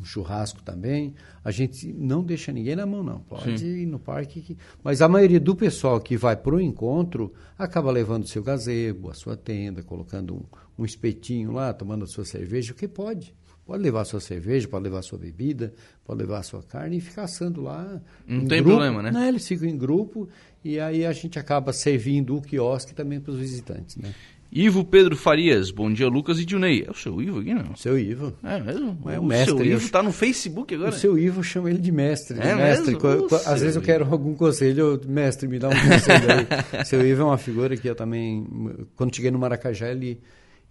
um, 0.00 0.04
churrasco 0.04 0.60
também. 0.60 1.14
A 1.44 1.52
gente 1.52 1.92
não 1.92 2.24
deixa 2.24 2.50
ninguém 2.50 2.74
na 2.74 2.84
mão, 2.84 3.04
não. 3.04 3.20
Pode 3.20 3.60
Sim. 3.60 3.66
ir 3.66 3.86
no 3.86 4.00
parque. 4.00 4.40
Que... 4.40 4.58
Mas 4.82 5.00
a 5.00 5.08
maioria 5.08 5.38
do 5.38 5.54
pessoal 5.54 6.00
que 6.00 6.16
vai 6.16 6.36
para 6.36 6.56
o 6.56 6.60
encontro 6.60 7.32
acaba 7.56 7.88
levando 7.92 8.26
seu 8.26 8.42
gazebo, 8.42 9.08
a 9.08 9.14
sua 9.14 9.36
tenda, 9.36 9.84
colocando 9.84 10.34
um, 10.34 10.42
um 10.82 10.84
espetinho 10.84 11.52
lá, 11.52 11.72
tomando 11.72 12.02
a 12.02 12.08
sua 12.08 12.24
cerveja, 12.24 12.72
o 12.72 12.74
que 12.74 12.88
pode. 12.88 13.32
Pode 13.66 13.82
levar 13.82 14.04
sua 14.04 14.20
cerveja, 14.20 14.68
pode 14.68 14.84
levar 14.84 15.02
sua 15.02 15.18
bebida, 15.18 15.74
pode 16.04 16.20
levar 16.20 16.40
sua 16.44 16.62
carne 16.62 16.98
e 16.98 17.00
ficar 17.00 17.24
assando 17.24 17.60
lá. 17.60 18.00
Não 18.24 18.46
tem 18.46 18.62
grupo. 18.62 18.78
problema, 18.78 19.02
né? 19.02 19.10
Não, 19.10 19.26
eles 19.26 19.46
ficam 19.46 19.68
em 19.68 19.76
grupo 19.76 20.28
e 20.64 20.78
aí 20.78 21.04
a 21.04 21.12
gente 21.12 21.36
acaba 21.36 21.72
servindo 21.72 22.36
o 22.36 22.40
quiosque 22.40 22.94
também 22.94 23.18
para 23.18 23.32
os 23.32 23.38
visitantes, 23.38 23.96
né? 23.96 24.14
Ivo 24.52 24.84
Pedro 24.84 25.16
Farias, 25.16 25.72
bom 25.72 25.92
dia 25.92 26.06
Lucas 26.06 26.38
e 26.38 26.44
Dionei. 26.44 26.84
É 26.86 26.90
o 26.90 26.94
seu 26.94 27.20
Ivo 27.20 27.40
aqui, 27.40 27.52
não? 27.52 27.74
Seu 27.74 27.98
Ivo. 27.98 28.32
É 28.44 28.60
mesmo? 28.60 28.96
É 29.10 29.18
o, 29.18 29.22
o 29.22 29.26
mestre. 29.26 29.54
O 29.54 29.58
seu 29.58 29.66
Ivo 29.66 29.84
está 29.84 30.00
no 30.00 30.12
Facebook 30.12 30.72
agora? 30.72 30.90
O 30.90 30.92
seu 30.92 31.18
Ivo 31.18 31.42
chama 31.42 31.68
ele 31.68 31.80
de 31.80 31.90
mestre. 31.90 32.38
É 32.38 32.54
mestre. 32.54 32.94
Mesmo? 32.94 33.26
Às 33.44 33.60
vezes 33.60 33.74
eu 33.74 33.82
quero 33.82 34.06
algum 34.08 34.34
conselho, 34.34 34.92
eu, 34.92 35.00
mestre, 35.08 35.48
me 35.48 35.58
dá 35.58 35.68
um 35.68 35.72
conselho 35.72 36.26
aí. 36.30 36.86
seu 36.86 37.04
Ivo 37.04 37.22
é 37.22 37.24
uma 37.24 37.38
figura 37.38 37.76
que 37.76 37.88
eu 37.88 37.96
também, 37.96 38.46
quando 38.94 39.14
cheguei 39.14 39.32
no 39.32 39.38
Maracajá, 39.40 39.88
ele 39.88 40.20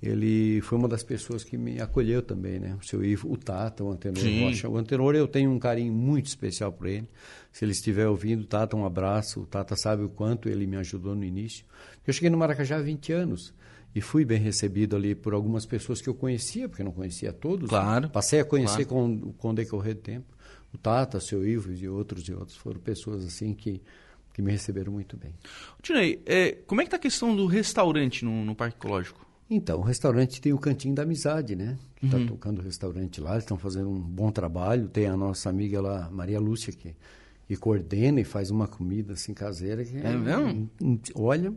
ele 0.09 0.61
foi 0.61 0.77
uma 0.77 0.87
das 0.87 1.03
pessoas 1.03 1.43
que 1.43 1.57
me 1.57 1.79
acolheu 1.79 2.21
também, 2.21 2.59
né? 2.59 2.77
O 2.81 2.85
seu 2.85 3.03
Ivo, 3.03 3.31
o 3.31 3.37
Tata, 3.37 3.83
o 3.83 3.91
Antenor 3.91 4.23
Rocha. 4.41 4.69
O 4.69 4.77
Antenor 4.77 5.15
eu 5.15 5.27
tenho 5.27 5.51
um 5.51 5.59
carinho 5.59 5.93
muito 5.93 6.27
especial 6.27 6.71
por 6.71 6.87
ele. 6.87 7.07
Se 7.51 7.65
ele 7.65 7.71
estiver 7.71 8.07
ouvindo, 8.07 8.45
Tata, 8.45 8.75
um 8.75 8.85
abraço. 8.85 9.41
O 9.41 9.45
Tata 9.45 9.75
sabe 9.75 10.03
o 10.03 10.09
quanto 10.09 10.49
ele 10.49 10.67
me 10.67 10.75
ajudou 10.77 11.15
no 11.15 11.23
início. 11.23 11.65
Eu 12.05 12.13
cheguei 12.13 12.29
no 12.29 12.37
Maracajá 12.37 12.77
há 12.77 12.81
20 12.81 13.13
anos 13.13 13.53
e 13.95 14.01
fui 14.01 14.25
bem 14.25 14.39
recebido 14.39 14.95
ali 14.95 15.15
por 15.15 15.33
algumas 15.33 15.65
pessoas 15.65 16.01
que 16.01 16.09
eu 16.09 16.13
conhecia, 16.13 16.67
porque 16.67 16.81
eu 16.81 16.85
não 16.85 16.91
conhecia 16.91 17.31
todos. 17.31 17.69
Claro. 17.69 18.07
Né? 18.07 18.11
Passei 18.11 18.41
a 18.41 18.45
conhecer 18.45 18.85
claro. 18.85 19.07
com, 19.07 19.33
com 19.33 19.49
o 19.49 19.53
decorrer 19.53 19.95
do 19.95 20.01
tempo. 20.01 20.35
O 20.73 20.77
Tata, 20.77 21.17
o 21.17 21.21
seu 21.21 21.47
Ivo 21.47 21.71
e 21.71 21.87
outros 21.87 22.27
e 22.27 22.33
outros 22.33 22.57
foram 22.57 22.81
pessoas 22.81 23.23
assim 23.23 23.53
que, 23.53 23.81
que 24.33 24.41
me 24.41 24.51
receberam 24.51 24.91
muito 24.91 25.15
bem. 25.15 25.33
Tinei, 25.81 26.21
é, 26.25 26.51
como 26.67 26.81
é 26.81 26.83
que 26.83 26.89
está 26.89 26.97
a 26.97 26.99
questão 26.99 27.33
do 27.33 27.45
restaurante 27.45 28.25
no, 28.25 28.43
no 28.43 28.53
Parque 28.53 28.75
Ecológico? 28.75 29.24
Então, 29.49 29.79
o 29.79 29.83
restaurante 29.83 30.41
tem 30.41 30.53
o 30.53 30.57
Cantinho 30.57 30.95
da 30.95 31.03
Amizade, 31.03 31.55
né? 31.55 31.77
Que 31.95 32.05
está 32.05 32.17
uhum. 32.17 32.27
tocando 32.27 32.59
o 32.59 32.61
restaurante 32.63 33.21
lá, 33.21 33.33
eles 33.33 33.43
estão 33.43 33.57
fazendo 33.57 33.89
um 33.89 33.99
bom 33.99 34.31
trabalho. 34.31 34.87
Tem 34.87 35.05
a 35.05 35.15
nossa 35.15 35.49
amiga 35.49 35.79
lá, 35.81 36.09
Maria 36.11 36.39
Lúcia, 36.39 36.73
que, 36.73 36.95
que 37.47 37.55
coordena 37.55 38.19
e 38.19 38.23
faz 38.23 38.49
uma 38.49 38.67
comida 38.67 39.13
assim 39.13 39.33
caseira. 39.33 39.85
Que 39.85 39.97
é, 39.97 40.07
é 40.07 40.15
mesmo? 40.15 40.69
Olha, 41.13 41.53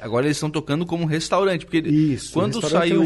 Agora 0.00 0.26
eles 0.26 0.36
estão 0.36 0.50
tocando 0.50 0.86
como 0.86 1.04
restaurante, 1.04 1.66
porque 1.66 1.78
Isso, 1.78 2.32
quando 2.32 2.60
saiu 2.62 3.02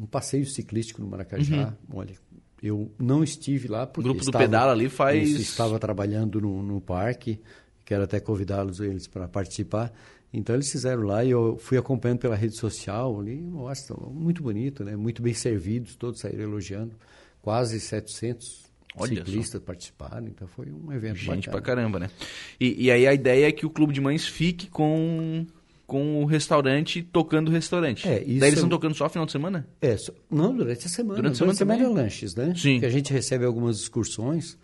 um 0.00 0.06
passeio 0.06 0.46
ciclístico 0.46 1.02
no 1.02 1.08
Maracajá. 1.08 1.68
Uhum. 1.68 1.98
Olha, 1.98 2.14
eu 2.62 2.90
não 2.98 3.24
estive 3.24 3.68
lá 3.68 3.86
porque 3.86 4.00
o 4.00 4.12
grupo 4.12 4.20
estava, 4.20 4.44
do 4.44 4.46
pedal 4.46 4.70
ali 4.70 4.88
faz 4.88 5.28
estava 5.30 5.78
trabalhando 5.78 6.40
no, 6.40 6.62
no 6.62 6.80
parque. 6.80 7.40
Quero 7.84 8.04
até 8.04 8.20
convidá-los 8.20 8.80
eles 8.80 9.06
para 9.06 9.26
participar. 9.26 9.92
Então 10.32 10.54
eles 10.54 10.70
fizeram 10.70 11.02
lá 11.02 11.24
e 11.24 11.30
eu 11.30 11.56
fui 11.58 11.76
acompanhando 11.76 12.20
pela 12.20 12.36
rede 12.36 12.56
social 12.56 13.18
ali. 13.18 13.36
Nossa, 13.36 13.94
muito 13.94 14.42
bonito, 14.42 14.84
né? 14.84 14.94
Muito 14.94 15.20
bem 15.22 15.34
servidos, 15.34 15.96
todos 15.96 16.20
saíram 16.20 16.42
elogiando. 16.42 16.94
Quase 17.42 17.80
700 17.80 18.70
Olha 18.96 19.16
ciclistas 19.16 19.60
só. 19.60 19.66
participaram, 19.66 20.26
então 20.26 20.46
foi 20.48 20.66
um 20.70 20.92
evento 20.92 21.16
Gente 21.16 21.46
bacana. 21.48 21.52
pra 21.52 21.60
caramba, 21.60 21.98
né? 21.98 22.10
E, 22.58 22.86
e, 22.86 22.90
aí 22.90 23.06
a 23.06 23.14
ideia 23.14 23.48
é 23.48 23.52
que 23.52 23.64
o 23.64 23.70
Clube 23.70 23.92
de 23.92 24.00
Mães 24.00 24.26
fique 24.26 24.68
com, 24.68 25.46
com 25.90 26.22
o 26.22 26.24
restaurante 26.24 27.02
tocando 27.02 27.48
o 27.48 27.50
restaurante. 27.50 28.06
É, 28.06 28.20
isso 28.20 28.38
Daí 28.38 28.50
eles 28.50 28.60
estão 28.60 28.68
tocando 28.68 28.94
só 28.94 29.08
final 29.08 29.26
de 29.26 29.32
semana? 29.32 29.66
É, 29.80 29.96
só, 29.96 30.12
não, 30.30 30.56
durante 30.56 30.86
a 30.86 30.88
semana. 30.88 31.16
Durante, 31.16 31.38
durante 31.40 31.54
a 31.54 31.58
semana, 31.58 31.78
semana 31.80 32.00
é 32.00 32.02
lanches, 32.04 32.36
né? 32.36 32.54
Sim. 32.56 32.74
Porque 32.74 32.86
a 32.86 32.90
gente 32.90 33.12
recebe 33.12 33.44
algumas 33.44 33.80
excursões, 33.80 34.56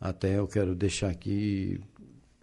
até 0.00 0.38
eu 0.38 0.48
quero 0.48 0.74
deixar 0.74 1.10
aqui 1.10 1.78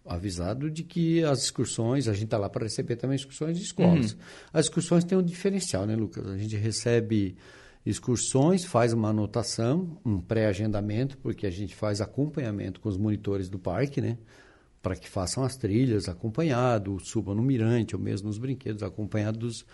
avisado 0.06 0.70
de 0.70 0.84
que 0.84 1.24
as 1.24 1.42
excursões, 1.46 2.08
a 2.08 2.14
gente 2.14 2.26
está 2.26 2.38
lá 2.38 2.48
para 2.48 2.66
receber 2.66 2.96
também 2.96 3.16
excursões 3.16 3.58
de 3.58 3.64
escolas. 3.64 4.12
Uhum. 4.12 4.20
As 4.54 4.66
excursões 4.66 5.04
têm 5.04 5.18
um 5.18 5.24
diferencial, 5.24 5.88
né, 5.88 5.96
Lucas? 5.96 6.28
A 6.28 6.38
gente 6.38 6.56
recebe 6.56 7.36
excursões, 7.84 8.66
faz 8.66 8.94
uma 8.94 9.10
anotação, 9.10 9.98
um 10.06 10.22
pré-agendamento, 10.22 11.18
porque 11.18 11.48
a 11.48 11.52
gente 11.52 11.74
faz 11.76 12.02
acompanhamento 12.02 12.80
com 12.80 12.88
os 12.88 12.98
monitores 12.98 13.50
do 13.50 13.58
parque, 13.58 14.00
né? 14.00 14.20
Para 14.88 14.96
que 14.96 15.10
façam 15.10 15.44
as 15.44 15.58
trilhas 15.58 16.08
acompanhado, 16.08 16.98
subam 17.02 17.36
no 17.36 17.44
mirante 17.44 17.94
ou 17.94 18.02
mesmo 18.02 18.30
nos 18.30 18.38
brinquedos 18.38 18.82
acompanhado 18.82 19.38
dos, 19.38 19.66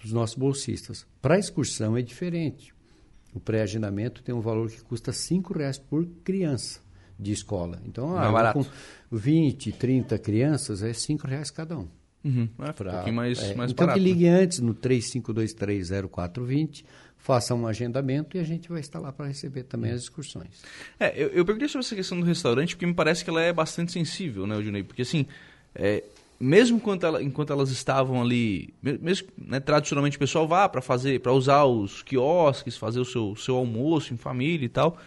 dos 0.00 0.14
nossos 0.14 0.34
bolsistas. 0.34 1.06
Para 1.20 1.34
a 1.34 1.38
excursão 1.38 1.94
é 1.94 2.00
diferente. 2.00 2.72
O 3.34 3.40
pré-agendamento 3.40 4.22
tem 4.22 4.34
um 4.34 4.40
valor 4.40 4.70
que 4.70 4.82
custa 4.82 5.10
R$ 5.10 5.42
reais 5.54 5.76
por 5.76 6.06
criança 6.24 6.80
de 7.18 7.32
escola. 7.32 7.82
Então, 7.84 8.16
ah, 8.16 8.54
com 8.54 8.64
20, 9.10 9.72
30 9.72 10.18
crianças, 10.18 10.82
é 10.82 10.90
R$ 10.90 11.18
reais 11.22 11.50
cada 11.50 11.76
um. 11.76 11.88
Uhum. 12.24 12.48
É, 12.60 12.72
pra, 12.72 12.92
um 12.92 12.94
pouquinho 12.94 13.16
mais, 13.16 13.42
é, 13.42 13.54
mais 13.54 13.72
então 13.72 13.86
barato. 13.86 14.02
que 14.02 14.08
ligue 14.08 14.26
antes 14.26 14.60
no 14.60 14.74
35230420, 14.74 16.82
faça 17.22 17.54
um 17.54 17.68
agendamento 17.68 18.36
e 18.36 18.40
a 18.40 18.42
gente 18.42 18.68
vai 18.68 18.80
estar 18.80 18.98
lá 18.98 19.12
para 19.12 19.26
receber 19.26 19.62
também 19.62 19.92
as 19.92 20.02
excursões. 20.02 20.60
É, 20.98 21.14
eu, 21.16 21.28
eu 21.28 21.44
perguntei 21.44 21.68
sobre 21.68 21.86
essa 21.86 21.94
questão 21.94 22.18
do 22.18 22.26
restaurante 22.26 22.74
porque 22.74 22.84
me 22.84 22.92
parece 22.92 23.22
que 23.22 23.30
ela 23.30 23.40
é 23.40 23.52
bastante 23.52 23.92
sensível, 23.92 24.44
né, 24.44 24.56
Odinei? 24.56 24.82
Porque 24.82 25.02
assim, 25.02 25.26
é, 25.72 26.02
mesmo 26.38 26.78
enquanto, 26.78 27.06
ela, 27.06 27.22
enquanto 27.22 27.52
elas 27.52 27.70
estavam 27.70 28.20
ali, 28.20 28.74
mesmo 28.82 29.28
né, 29.38 29.60
tradicionalmente 29.60 30.16
o 30.16 30.20
pessoal 30.20 30.48
vá 30.48 30.68
para 30.68 30.82
fazer, 30.82 31.20
para 31.20 31.32
usar 31.32 31.64
os 31.64 32.02
quiosques, 32.02 32.76
fazer 32.76 32.98
o 32.98 33.04
seu, 33.04 33.36
seu 33.36 33.54
almoço 33.54 34.12
em 34.12 34.16
família 34.16 34.66
e 34.66 34.68
tal, 34.68 34.98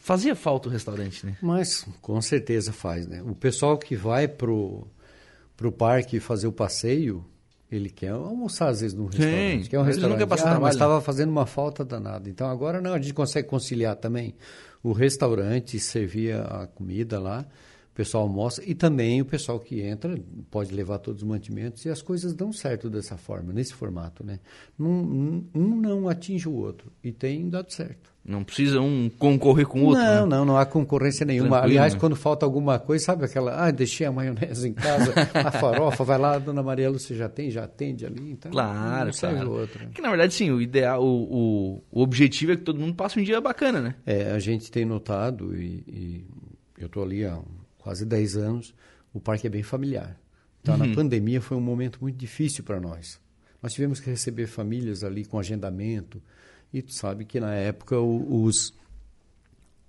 fazia 0.00 0.34
falta 0.34 0.70
o 0.70 0.72
restaurante, 0.72 1.26
né? 1.26 1.36
Mas 1.42 1.86
com 2.00 2.18
certeza 2.22 2.72
faz, 2.72 3.06
né? 3.06 3.22
O 3.22 3.34
pessoal 3.34 3.76
que 3.76 3.94
vai 3.94 4.26
pro 4.26 4.86
pro 5.54 5.72
parque 5.72 6.20
fazer 6.20 6.46
o 6.46 6.52
passeio, 6.52 7.24
ele 7.70 7.90
quer 7.90 8.10
almoçar 8.10 8.68
às 8.68 8.80
vezes 8.80 8.96
no 8.96 9.06
restaurante. 9.06 9.64
Sim, 9.64 9.70
quer 9.70 9.78
um 9.78 9.82
restaurante. 9.82 10.26
passar 10.26 10.56
ah, 10.56 10.60
mas 10.60 10.74
estava 10.74 11.00
fazendo 11.00 11.30
uma 11.30 11.46
falta 11.46 11.84
danada. 11.84 12.28
Então 12.28 12.48
agora 12.48 12.80
não, 12.80 12.94
a 12.94 13.00
gente 13.00 13.14
consegue 13.14 13.48
conciliar 13.48 13.96
também 13.96 14.34
o 14.82 14.92
restaurante, 14.92 15.78
servir 15.80 16.34
a 16.34 16.68
comida 16.68 17.18
lá, 17.18 17.44
pessoal 17.96 18.24
almoça 18.24 18.62
e 18.64 18.74
também 18.74 19.22
o 19.22 19.24
pessoal 19.24 19.58
que 19.58 19.80
entra 19.80 20.14
pode 20.50 20.72
levar 20.72 20.98
todos 20.98 21.22
os 21.22 21.28
mantimentos 21.28 21.84
e 21.86 21.88
as 21.88 22.02
coisas 22.02 22.34
dão 22.34 22.52
certo 22.52 22.90
dessa 22.90 23.16
forma, 23.16 23.54
nesse 23.54 23.72
formato, 23.72 24.24
né? 24.24 24.38
Um, 24.78 25.42
um 25.54 25.76
não 25.80 26.06
atinge 26.06 26.46
o 26.46 26.52
outro 26.52 26.92
e 27.02 27.10
tem 27.10 27.48
dado 27.48 27.72
certo. 27.72 28.14
Não 28.22 28.42
precisa 28.42 28.80
um 28.80 29.08
concorrer 29.08 29.66
com 29.66 29.82
o 29.82 29.84
outro. 29.86 30.02
Não, 30.02 30.26
né? 30.26 30.36
não, 30.36 30.44
não 30.44 30.56
há 30.58 30.66
concorrência 30.66 31.24
nenhuma. 31.24 31.48
Tranquilo, 31.48 31.70
Aliás, 31.70 31.94
né? 31.94 32.00
quando 32.00 32.16
falta 32.16 32.44
alguma 32.44 32.78
coisa, 32.78 33.04
sabe 33.04 33.24
aquela, 33.24 33.66
ah, 33.66 33.70
deixei 33.70 34.04
a 34.04 34.12
maionese 34.12 34.68
em 34.68 34.74
casa, 34.74 35.14
a 35.32 35.50
farofa, 35.52 36.04
vai 36.04 36.18
lá, 36.18 36.36
dona 36.38 36.62
Maria 36.62 36.90
Lúcia 36.90 37.16
já 37.16 37.28
tem, 37.28 37.50
já 37.50 37.64
atende 37.64 38.04
ali, 38.04 38.32
então 38.32 38.50
Claro, 38.50 39.10
não 39.10 39.30
claro. 39.30 39.52
outra. 39.52 39.86
Que 39.86 40.02
na 40.02 40.08
verdade, 40.08 40.34
sim, 40.34 40.50
o 40.50 40.60
ideal, 40.60 41.02
o, 41.02 41.22
o, 41.80 41.82
o 41.92 42.02
objetivo 42.02 42.52
é 42.52 42.56
que 42.56 42.62
todo 42.62 42.80
mundo 42.80 42.94
passe 42.94 43.18
um 43.18 43.22
dia 43.22 43.40
bacana, 43.40 43.80
né? 43.80 43.94
É, 44.04 44.32
a 44.32 44.38
gente 44.40 44.72
tem 44.72 44.84
notado, 44.84 45.56
e, 45.56 45.84
e 45.86 46.26
eu 46.78 46.88
estou 46.88 47.04
ali 47.04 47.24
há 47.24 47.38
quase 47.86 48.04
10 48.04 48.36
anos, 48.36 48.74
o 49.14 49.20
parque 49.20 49.46
é 49.46 49.50
bem 49.50 49.62
familiar. 49.62 50.18
Então, 50.60 50.74
Uhum. 50.76 50.88
na 50.88 50.92
pandemia 50.92 51.40
foi 51.40 51.56
um 51.56 51.60
momento 51.60 52.00
muito 52.00 52.16
difícil 52.16 52.64
para 52.64 52.80
nós. 52.80 53.20
Nós 53.62 53.72
tivemos 53.72 54.00
que 54.00 54.10
receber 54.10 54.48
famílias 54.48 55.04
ali 55.04 55.24
com 55.24 55.38
agendamento, 55.38 56.20
e 56.72 56.82
tu 56.82 56.92
sabe 56.92 57.24
que 57.24 57.38
na 57.38 57.54
época 57.54 57.96
os, 58.00 58.74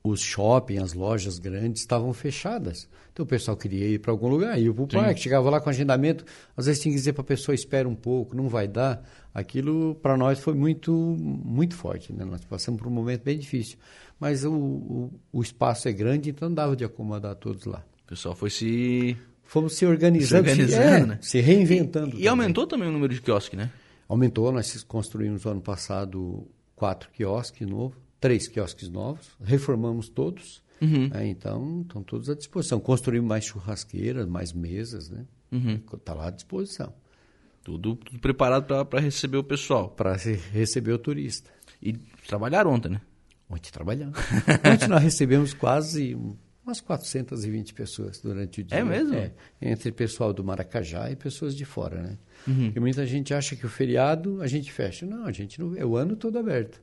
os 0.03 0.21
shopping, 0.21 0.77
as 0.77 0.93
lojas 0.93 1.39
grandes 1.39 1.81
estavam 1.81 2.13
fechadas. 2.13 2.87
Então 3.11 3.25
o 3.25 3.27
pessoal 3.27 3.57
queria 3.57 3.87
ir 3.87 3.99
para 3.99 4.11
algum 4.11 4.27
lugar, 4.27 4.59
ia 4.59 4.73
para 4.73 4.83
o 4.83 4.87
parque, 4.87 5.21
chegava 5.21 5.49
lá 5.49 5.59
com 5.59 5.69
agendamento, 5.69 6.23
às 6.55 6.67
vezes 6.67 6.81
tinha 6.81 6.91
que 6.91 6.97
dizer 6.97 7.13
para 7.13 7.21
a 7.21 7.25
pessoa, 7.25 7.55
espera 7.55 7.89
um 7.89 7.95
pouco, 7.95 8.35
não 8.35 8.47
vai 8.47 8.67
dar. 8.67 9.03
Aquilo 9.33 9.95
para 9.95 10.15
nós 10.15 10.39
foi 10.39 10.53
muito, 10.53 10.91
muito 10.91 11.75
forte, 11.75 12.13
né? 12.13 12.23
nós 12.25 12.43
passamos 12.45 12.79
por 12.79 12.87
um 12.87 12.91
momento 12.91 13.23
bem 13.23 13.37
difícil. 13.37 13.77
Mas 14.19 14.43
o, 14.43 14.51
o, 14.51 15.11
o 15.31 15.41
espaço 15.41 15.87
é 15.87 15.91
grande, 15.91 16.29
então 16.29 16.51
dava 16.51 16.75
de 16.75 16.83
acomodar 16.83 17.35
todos 17.35 17.65
lá. 17.65 17.83
O 18.05 18.07
pessoal 18.07 18.35
foi 18.35 18.49
se. 18.49 19.17
Fomos 19.43 19.75
se 19.75 19.85
organizando, 19.85 20.49
Se 20.49 20.55
se, 20.55 20.61
organizando, 20.61 21.03
é, 21.03 21.05
né? 21.05 21.19
se 21.21 21.39
reinventando. 21.39 22.09
E 22.09 22.11
também. 22.11 22.27
aumentou 22.27 22.67
também 22.67 22.89
o 22.89 22.91
número 22.91 23.13
de 23.13 23.21
quiosque, 23.21 23.55
né? 23.55 23.71
Aumentou, 24.07 24.51
nós 24.51 24.83
construímos 24.83 25.45
no 25.45 25.51
ano 25.51 25.61
passado 25.61 26.47
quatro 26.75 27.09
quiosques 27.11 27.67
novos, 27.67 27.97
três 28.19 28.47
quiosques 28.47 28.89
novos, 28.89 29.27
reformamos 29.39 30.09
todos 30.09 30.61
Uhum. 30.81 31.09
É, 31.13 31.25
então, 31.27 31.81
estão 31.81 32.03
todos 32.03 32.29
à 32.29 32.35
disposição. 32.35 32.79
Construímos 32.79 33.27
mais 33.27 33.45
churrasqueiras, 33.45 34.27
mais 34.27 34.53
mesas, 34.53 35.09
né? 35.09 35.25
Está 35.93 36.13
uhum. 36.13 36.19
lá 36.19 36.27
à 36.27 36.31
disposição. 36.31 36.93
Tudo, 37.63 37.95
tudo 37.95 38.19
preparado 38.19 38.85
para 38.85 38.99
receber 38.99 39.37
o 39.37 39.43
pessoal. 39.43 39.89
Para 39.89 40.15
receber 40.15 40.93
o 40.93 40.99
turista. 40.99 41.51
E 41.81 41.93
trabalharam 42.27 42.71
ontem, 42.71 42.89
né? 42.89 43.01
Ontem 43.49 43.71
trabalhamos. 43.71 44.17
ontem 44.73 44.87
nós 44.87 45.03
recebemos 45.03 45.53
quase 45.53 46.17
umas 46.63 46.81
420 46.81 47.73
pessoas 47.73 48.19
durante 48.19 48.61
o 48.61 48.63
dia. 48.63 48.77
É 48.77 48.83
mesmo? 48.83 49.15
É, 49.15 49.31
entre 49.61 49.91
pessoal 49.91 50.33
do 50.33 50.43
Maracajá 50.43 51.09
e 51.09 51.15
pessoas 51.15 51.55
de 51.55 51.65
fora, 51.65 52.01
né? 52.01 52.17
Uhum. 52.47 52.65
Porque 52.65 52.79
muita 52.79 53.05
gente 53.05 53.33
acha 53.33 53.55
que 53.55 53.65
o 53.65 53.69
feriado 53.69 54.41
a 54.41 54.47
gente 54.47 54.71
fecha. 54.71 55.05
Não, 55.05 55.25
a 55.25 55.31
gente 55.31 55.59
não 55.59 55.75
é 55.75 55.85
o 55.85 55.95
ano 55.95 56.15
todo 56.15 56.37
aberto. 56.37 56.81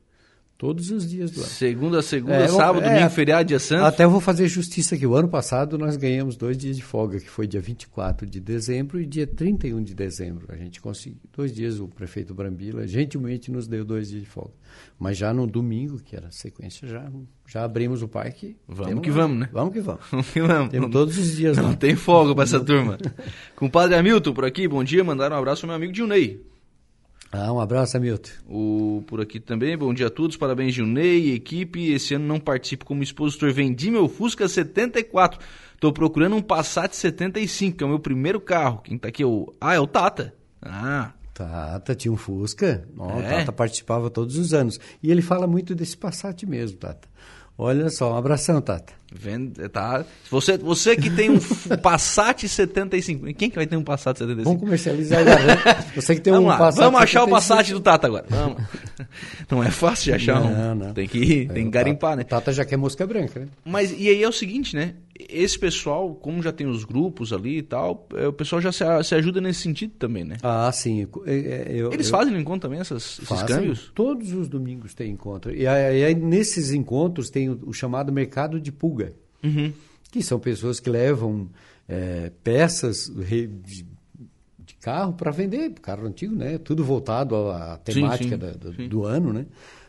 Todos 0.57 0.89
os 0.89 1.09
dias 1.09 1.31
do 1.31 1.41
ano. 1.41 1.49
Segunda, 1.49 2.01
segunda, 2.01 2.35
é, 2.35 2.47
sábado, 2.47 2.85
é, 2.85 2.93
domingo, 2.93 3.09
feriado, 3.09 3.49
dia 3.49 3.59
santo. 3.59 3.83
Até 3.83 4.05
eu 4.05 4.09
vou 4.09 4.21
fazer 4.21 4.47
justiça 4.47 4.95
aqui. 4.95 5.05
O 5.05 5.13
ano 5.13 5.27
passado 5.27 5.77
nós 5.77 5.97
ganhamos 5.97 6.37
dois 6.37 6.57
dias 6.57 6.77
de 6.77 6.83
folga, 6.83 7.19
que 7.19 7.29
foi 7.29 7.45
dia 7.45 7.59
24 7.59 8.25
de 8.25 8.39
dezembro 8.39 9.01
e 9.01 9.05
dia 9.05 9.27
31 9.27 9.83
de 9.83 9.93
dezembro. 9.93 10.47
A 10.47 10.55
gente 10.55 10.79
conseguiu. 10.79 11.19
Dois 11.35 11.53
dias 11.53 11.77
o 11.81 11.89
prefeito 11.89 12.33
Brambila 12.33 12.87
gentilmente 12.87 13.51
nos 13.51 13.67
deu 13.67 13.83
dois 13.83 14.07
dias 14.07 14.23
de 14.23 14.29
folga. 14.29 14.53
Mas 14.97 15.17
já 15.17 15.33
no 15.33 15.45
domingo, 15.45 15.99
que 15.99 16.15
era 16.15 16.27
a 16.27 16.31
sequência, 16.31 16.87
já, 16.87 17.11
já 17.45 17.65
abrimos 17.65 18.01
o 18.01 18.07
parque. 18.07 18.55
Vamos 18.65 19.01
que 19.01 19.11
vamos, 19.11 19.37
né? 19.37 19.49
Vamos 19.51 19.73
que 19.73 19.81
vamos. 19.81 20.03
vamos 20.09 20.29
que 20.29 20.41
vamos. 20.41 20.69
Temos 20.69 20.89
todos 20.89 21.17
os 21.17 21.35
dias 21.35 21.57
Não 21.57 21.71
lá. 21.71 21.75
tem 21.75 21.97
folga 21.97 22.33
para 22.33 22.45
essa 22.45 22.63
turma. 22.63 22.97
Compadre 23.57 23.97
Hamilton 23.97 24.33
por 24.33 24.45
aqui, 24.45 24.69
bom 24.69 24.85
dia. 24.85 25.03
Mandaram 25.03 25.35
um 25.35 25.39
abraço 25.39 25.65
ao 25.65 25.67
meu 25.67 25.75
amigo 25.75 25.91
Dilnei. 25.91 26.54
Ah, 27.31 27.51
um 27.51 27.59
abraço, 27.59 27.97
Hamilton. 27.97 28.29
O, 28.47 29.03
por 29.07 29.19
aqui 29.19 29.39
também, 29.39 29.77
bom 29.77 29.93
dia 29.93 30.07
a 30.07 30.09
todos, 30.09 30.37
parabéns 30.37 30.73
Gilney, 30.73 31.33
equipe. 31.33 31.91
Esse 31.91 32.13
ano 32.13 32.25
não 32.25 32.39
participo 32.39 32.85
como 32.85 33.03
expositor, 33.03 33.51
vendi 33.51 33.91
meu 33.91 34.07
Fusca 34.07 34.47
74. 34.47 35.39
Estou 35.73 35.91
procurando 35.91 36.35
um 36.35 36.41
Passat 36.41 36.95
75, 36.95 37.77
que 37.77 37.83
é 37.83 37.87
o 37.87 37.89
meu 37.89 37.99
primeiro 37.99 38.39
carro. 38.39 38.81
Quem 38.83 38.97
tá 38.97 39.09
aqui 39.09 39.23
é 39.23 39.25
o... 39.25 39.53
Ah, 39.59 39.75
é 39.75 39.79
o 39.79 39.85
Tata. 39.85 40.33
Ah, 40.61 41.11
Tata 41.33 41.93
tinha 41.93 42.11
um 42.11 42.17
Fusca. 42.17 42.87
Oh, 42.97 43.09
é? 43.09 43.17
O 43.17 43.21
Tata 43.23 43.51
participava 43.51 44.09
todos 44.09 44.37
os 44.37 44.53
anos. 44.53 44.79
E 45.03 45.11
ele 45.11 45.21
fala 45.21 45.45
muito 45.45 45.75
desse 45.75 45.97
Passat 45.97 46.45
mesmo, 46.45 46.77
Tata. 46.77 47.07
Olha 47.57 47.89
só, 47.89 48.13
um 48.13 48.17
abração, 48.17 48.61
Tata. 48.61 48.93
Vende, 49.13 49.69
tá. 49.69 50.03
Você, 50.29 50.57
você 50.57 50.93
que 50.95 51.09
tem 51.09 51.29
um 51.29 51.39
Passat 51.81 52.45
75. 52.45 53.33
Quem 53.33 53.49
que 53.49 53.55
vai 53.55 53.65
ter 53.65 53.77
um 53.77 53.83
Passat 53.83 54.17
75? 54.17 54.43
Vamos 54.43 54.59
comercializar 54.59 55.21
agora, 55.21 55.45
né? 55.45 55.85
Você 55.95 56.15
que 56.15 56.21
tem 56.21 56.33
vamos 56.33 56.47
um 56.47 56.49
lá, 56.49 56.57
Passat 56.57 56.83
Vamos 56.83 57.01
achar 57.01 57.21
75. 57.21 57.25
o 57.25 57.29
Passat 57.29 57.71
do 57.71 57.79
Tata 57.79 58.07
agora. 58.07 58.25
Vamos. 58.27 58.61
Não 59.49 59.63
é 59.63 59.71
fácil 59.71 60.05
de 60.05 60.13
achar 60.13 60.41
não, 60.41 60.73
um. 60.73 60.75
Não. 60.75 60.93
Tem 60.93 61.07
que, 61.07 61.45
tem 61.45 61.63
que 61.65 61.69
garimpar, 61.69 62.17
né? 62.17 62.23
O 62.23 62.25
Tata 62.25 62.51
já 62.51 62.65
quer 62.65 62.75
mosca 62.75 63.07
branca, 63.07 63.39
né? 63.39 63.47
Mas 63.63 63.91
e 63.97 64.09
aí 64.09 64.21
é 64.21 64.27
o 64.27 64.33
seguinte, 64.33 64.75
né? 64.75 64.95
Esse 65.17 65.57
pessoal, 65.57 66.13
como 66.13 66.43
já 66.43 66.51
tem 66.51 66.67
os 66.67 66.83
grupos 66.83 67.31
ali 67.31 67.59
e 67.59 67.63
tal, 67.63 68.05
é, 68.15 68.27
o 68.27 68.33
pessoal 68.33 68.61
já 68.61 68.71
se, 68.71 68.83
se 69.03 69.15
ajuda 69.15 69.39
nesse 69.39 69.61
sentido 69.61 69.93
também, 69.97 70.25
né? 70.25 70.35
Ah, 70.43 70.69
sim. 70.73 71.07
Eu, 71.25 71.91
Eles 71.93 72.07
eu, 72.07 72.11
fazem 72.11 72.33
no 72.33 72.39
encontro 72.39 72.61
também 72.61 72.79
essas, 72.79 73.19
esses 73.19 73.27
fazem, 73.27 73.47
câmbios? 73.47 73.91
Todos 73.95 74.33
os 74.33 74.49
domingos 74.49 74.93
tem 74.93 75.11
encontro. 75.11 75.55
E 75.55 75.65
aí, 75.65 76.13
nesses 76.13 76.71
encontros 76.71 77.29
tem 77.29 77.49
o, 77.49 77.59
o 77.67 77.73
chamado 77.73 78.11
mercado 78.11 78.59
de 78.59 78.73
pulga. 78.73 79.13
Uhum. 79.41 79.71
Que 80.11 80.21
são 80.21 80.37
pessoas 80.37 80.81
que 80.81 80.89
levam 80.89 81.49
é, 81.87 82.31
peças 82.43 83.07
de, 83.07 83.47
de 83.47 84.75
carro 84.81 85.13
para 85.13 85.31
vender, 85.31 85.71
carro 85.81 86.05
antigo, 86.05 86.35
né? 86.35 86.57
Tudo 86.57 86.83
voltado 86.83 87.35
à 87.51 87.77
temática 87.77 88.23
sim, 88.23 88.29
sim, 88.31 88.37
da, 88.37 88.51
do, 88.51 88.75
sim. 88.75 88.87
do 88.87 89.03
ano, 89.03 89.33
né? 89.33 89.45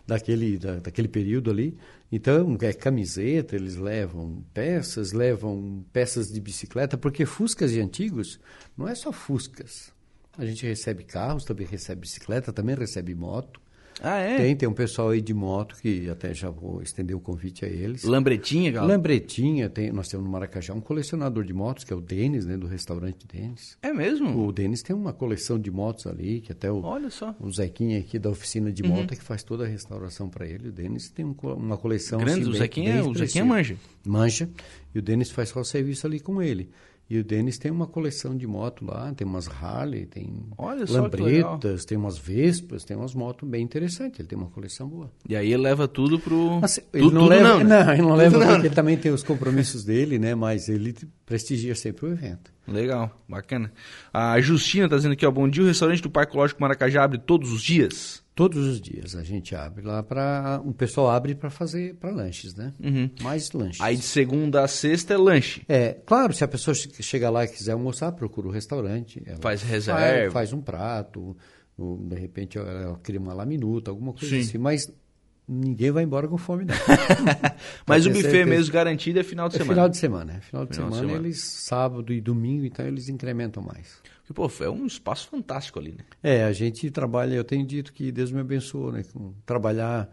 Daquele, 0.06 0.56
da, 0.56 0.76
daquele 0.76 1.08
período 1.08 1.50
ali. 1.50 1.76
Então, 2.10 2.56
é 2.60 2.72
camiseta, 2.72 3.56
eles 3.56 3.76
levam 3.76 4.44
peças, 4.54 5.12
levam 5.12 5.84
peças 5.92 6.28
de 6.28 6.40
bicicleta, 6.40 6.96
porque 6.96 7.26
Fuscas 7.26 7.72
e 7.72 7.80
antigos 7.80 8.38
não 8.76 8.88
é 8.88 8.94
só 8.94 9.10
Fuscas. 9.10 9.92
A 10.38 10.44
gente 10.44 10.66
recebe 10.66 11.02
carros, 11.02 11.44
também 11.44 11.66
recebe 11.66 12.02
bicicleta, 12.02 12.52
também 12.52 12.76
recebe 12.76 13.14
moto. 13.14 13.60
Ah, 14.02 14.18
é? 14.18 14.36
Tem, 14.36 14.54
tem 14.56 14.68
um 14.68 14.74
pessoal 14.74 15.08
aí 15.08 15.20
de 15.22 15.32
moto 15.32 15.76
que 15.80 16.08
até 16.10 16.34
já 16.34 16.50
vou 16.50 16.82
estender 16.82 17.16
o 17.16 17.20
convite 17.20 17.64
a 17.64 17.68
eles. 17.68 18.04
Lambretinha, 18.04 18.70
galera? 18.70 18.92
Lambretinha, 18.92 19.70
tem, 19.70 19.90
nós 19.90 20.06
temos 20.08 20.26
no 20.26 20.30
Maracajá 20.32 20.74
um 20.74 20.80
colecionador 20.80 21.44
de 21.44 21.54
motos, 21.54 21.82
que 21.84 21.92
é 21.92 21.96
o 21.96 22.00
Denis, 22.00 22.44
né, 22.44 22.56
do 22.58 22.66
restaurante 22.66 23.26
Denis. 23.26 23.78
É 23.82 23.92
mesmo? 23.92 24.46
O 24.46 24.52
Denis 24.52 24.82
tem 24.82 24.94
uma 24.94 25.12
coleção 25.14 25.58
de 25.58 25.70
motos 25.70 26.06
ali, 26.06 26.40
que 26.42 26.52
até 26.52 26.70
o, 26.70 26.82
Olha 26.82 27.08
só. 27.08 27.34
o 27.40 27.50
Zequinha 27.50 27.98
aqui 27.98 28.18
da 28.18 28.28
oficina 28.28 28.70
de 28.70 28.82
moto 28.82 29.12
é 29.12 29.16
que 29.16 29.22
faz 29.24 29.42
toda 29.42 29.64
a 29.64 29.66
restauração 29.66 30.28
para 30.28 30.46
ele. 30.46 30.68
O 30.68 30.72
Denis 30.72 31.08
tem 31.08 31.24
um, 31.24 31.34
uma 31.54 31.78
coleção 31.78 32.18
Grande, 32.18 32.40
assim, 32.40 32.48
o 32.48 32.52
bem- 32.52 32.60
Zequinha, 32.60 32.92
bem 33.02 33.10
o 33.10 33.14
Zequinha 33.14 33.44
manja. 33.46 33.76
Mancha. 34.04 34.48
E 34.94 34.98
o 34.98 35.02
Denis 35.02 35.30
faz 35.30 35.48
só 35.48 35.60
o 35.60 35.64
serviço 35.64 36.06
ali 36.06 36.20
com 36.20 36.42
ele. 36.42 36.68
E 37.08 37.18
o 37.18 37.22
Denis 37.24 37.56
tem 37.56 37.70
uma 37.70 37.86
coleção 37.86 38.36
de 38.36 38.48
moto 38.48 38.84
lá, 38.84 39.12
tem 39.14 39.24
umas 39.24 39.46
Harley, 39.48 40.06
tem 40.06 40.42
Olha 40.58 40.84
lambretas, 40.88 41.84
tem 41.84 41.96
umas 41.96 42.18
Vespas, 42.18 42.82
tem 42.82 42.96
umas 42.96 43.14
motos 43.14 43.48
bem 43.48 43.62
interessantes. 43.62 44.18
Ele 44.18 44.26
tem 44.28 44.36
uma 44.36 44.48
coleção 44.50 44.88
boa. 44.88 45.08
E 45.28 45.36
aí 45.36 45.52
ele 45.52 45.62
leva 45.62 45.86
tudo 45.86 46.18
pro. 46.18 46.58
Assim, 46.62 46.80
Tu- 46.80 46.86
ele 46.94 47.02
não 47.04 47.10
tudo 47.10 47.26
leva, 47.28 47.48
não, 47.48 47.58
né? 47.64 47.84
não, 47.84 47.92
ele 47.92 48.02
não 48.02 48.14
leva 48.16 48.30
Tudo 48.32 48.40
não, 48.40 48.46
porque 48.48 48.62
né? 48.62 48.66
ele 48.66 48.74
também 48.74 48.96
tem 48.96 49.12
os 49.12 49.22
compromissos 49.22 49.84
dele, 49.84 50.18
né? 50.18 50.34
Mas 50.34 50.68
ele 50.68 50.96
prestigia 51.24 51.76
sempre 51.76 52.06
o 52.06 52.12
evento. 52.12 52.50
Legal, 52.66 53.16
bacana. 53.28 53.72
A 54.12 54.40
Justina 54.40 54.88
tá 54.88 54.96
dizendo 54.96 55.12
aqui, 55.12 55.24
ó, 55.24 55.30
bom 55.30 55.48
dia, 55.48 55.62
o 55.62 55.66
restaurante 55.66 56.02
do 56.02 56.10
Parque 56.10 56.36
Lógico 56.36 56.60
Maracajá 56.60 57.04
abre 57.04 57.18
todos 57.18 57.52
os 57.52 57.62
dias? 57.62 58.20
Todos 58.36 58.66
os 58.66 58.80
dias 58.82 59.16
a 59.16 59.22
gente 59.24 59.54
abre 59.56 59.82
lá 59.82 60.02
para 60.02 60.60
o 60.62 60.72
pessoal 60.74 61.08
abre 61.10 61.34
para 61.34 61.48
fazer 61.50 61.94
para 61.94 62.10
lanches, 62.10 62.54
né? 62.54 62.72
Mais 63.22 63.50
lanches. 63.50 63.80
Aí 63.80 63.96
de 63.96 64.02
segunda 64.02 64.62
a 64.62 64.68
sexta 64.68 65.14
é 65.14 65.16
lanche. 65.16 65.62
É, 65.66 65.94
claro, 66.04 66.32
se 66.34 66.44
a 66.44 66.48
pessoa 66.48 66.74
che- 66.74 67.02
chegar 67.02 67.30
lá 67.30 67.44
e 67.44 67.48
quiser 67.48 67.72
almoçar, 67.72 68.12
procura 68.12 68.46
o 68.48 68.50
restaurante. 68.50 69.22
ela 69.26 69.38
Faz 69.40 69.62
reserva. 69.62 70.30
faz 70.32 70.52
um 70.52 70.60
prato, 70.60 71.34
ou, 71.78 71.96
de 71.96 72.14
repente 72.14 72.58
ela 72.58 72.70
ela 72.70 72.98
cria 73.02 73.18
uma 73.18 73.32
laminuta, 73.32 73.90
alguma 73.90 74.12
coisa 74.12 74.28
Sim. 74.28 74.40
assim. 74.42 74.58
Mas 74.58 74.86
ninguém 75.48 75.90
vai 75.90 76.04
embora 76.04 76.28
com 76.28 76.36
fome, 76.36 76.66
não. 76.66 76.74
Mas 77.86 78.04
o 78.04 78.10
buffet 78.10 78.22
certeza. 78.24 78.46
mesmo 78.50 78.72
garantido 78.72 79.18
é 79.18 79.22
final 79.22 79.48
de 79.48 79.54
É 79.54 79.58
semana. 79.58 79.74
final 79.74 79.88
de 79.88 79.96
semana. 79.96 80.32
é 80.36 80.40
Final 80.40 80.66
de 80.66 80.74
Final 80.74 80.90
de 80.90 80.94
semana, 80.96 81.08
semana. 81.08 81.26
eles, 81.26 81.42
sábado 81.42 82.12
e 82.12 82.20
domingo, 82.20 82.66
então 82.66 82.86
eles 82.86 83.08
incrementam 83.08 83.62
mais. 83.62 83.96
Porque, 84.26 84.32
pô, 84.32 84.64
é 84.64 84.68
um 84.68 84.86
espaço 84.86 85.28
fantástico 85.28 85.78
ali, 85.78 85.92
né? 85.92 86.04
É, 86.22 86.44
a 86.44 86.52
gente 86.52 86.90
trabalha, 86.90 87.34
eu 87.34 87.44
tenho 87.44 87.64
dito 87.64 87.92
que 87.92 88.10
Deus 88.10 88.32
me 88.32 88.40
abençoou, 88.40 88.90
né? 88.90 89.04
Trabalhar 89.44 90.10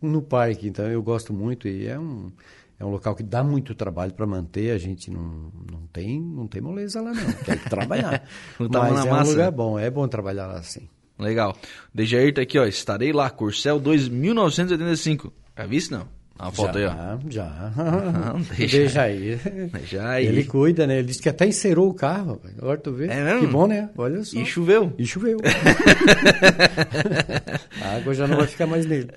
no 0.00 0.22
parque, 0.22 0.66
então 0.66 0.86
eu 0.86 1.02
gosto 1.02 1.32
muito 1.32 1.68
e 1.68 1.86
é 1.86 1.98
um, 1.98 2.32
é 2.78 2.84
um 2.84 2.90
local 2.90 3.14
que 3.14 3.22
dá 3.22 3.44
muito 3.44 3.74
trabalho 3.74 4.14
para 4.14 4.26
manter, 4.26 4.70
a 4.70 4.78
gente 4.78 5.10
não, 5.10 5.52
não, 5.70 5.86
tem, 5.92 6.18
não 6.20 6.46
tem 6.46 6.62
moleza 6.62 7.02
lá 7.02 7.12
não, 7.12 7.32
tem 7.32 7.58
que 7.58 7.68
trabalhar. 7.68 8.26
A 8.58 8.62
mão 8.62 8.70
Mas 8.70 8.94
na 8.94 9.00
é 9.00 9.04
um 9.04 9.10
massa, 9.10 9.30
lugar 9.30 9.44
né? 9.46 9.50
bom, 9.50 9.78
é 9.78 9.90
bom 9.90 10.08
trabalhar 10.08 10.46
lá 10.46 10.58
assim. 10.58 10.88
Legal. 11.18 11.56
Dejair 11.92 12.32
tá 12.32 12.42
aqui, 12.42 12.58
ó. 12.58 12.64
Estarei 12.64 13.12
lá, 13.12 13.28
Corcel 13.28 13.80
2985. 13.80 15.32
Já 15.56 15.66
viste, 15.66 15.90
não? 15.90 16.06
A 16.38 16.52
foto 16.52 16.78
aí, 16.78 16.86
ó. 16.86 16.92
já, 17.28 17.30
já. 17.30 17.72
Não, 18.12 18.40
deixa. 18.56 18.78
Deixa 18.78 19.02
aí. 19.02 19.40
Já 19.84 20.10
aí. 20.10 20.26
Ele 20.26 20.44
cuida, 20.44 20.86
né? 20.86 20.98
Ele 20.98 21.08
disse 21.08 21.20
que 21.20 21.28
até 21.28 21.44
encerou 21.46 21.88
o 21.88 21.94
carro. 21.94 22.40
Agora 22.56 22.78
tu 22.78 22.92
vê. 22.92 23.08
É 23.08 23.24
mesmo? 23.24 23.40
Que 23.40 23.46
bom, 23.48 23.66
né? 23.66 23.90
Olha 23.96 24.22
só. 24.22 24.38
E 24.38 24.46
choveu. 24.46 24.92
E 24.96 25.04
choveu. 25.04 25.38
a 27.82 27.96
água 27.96 28.14
já 28.14 28.28
não 28.28 28.36
vai 28.36 28.46
ficar 28.46 28.68
mais 28.68 28.86
nele. 28.86 29.08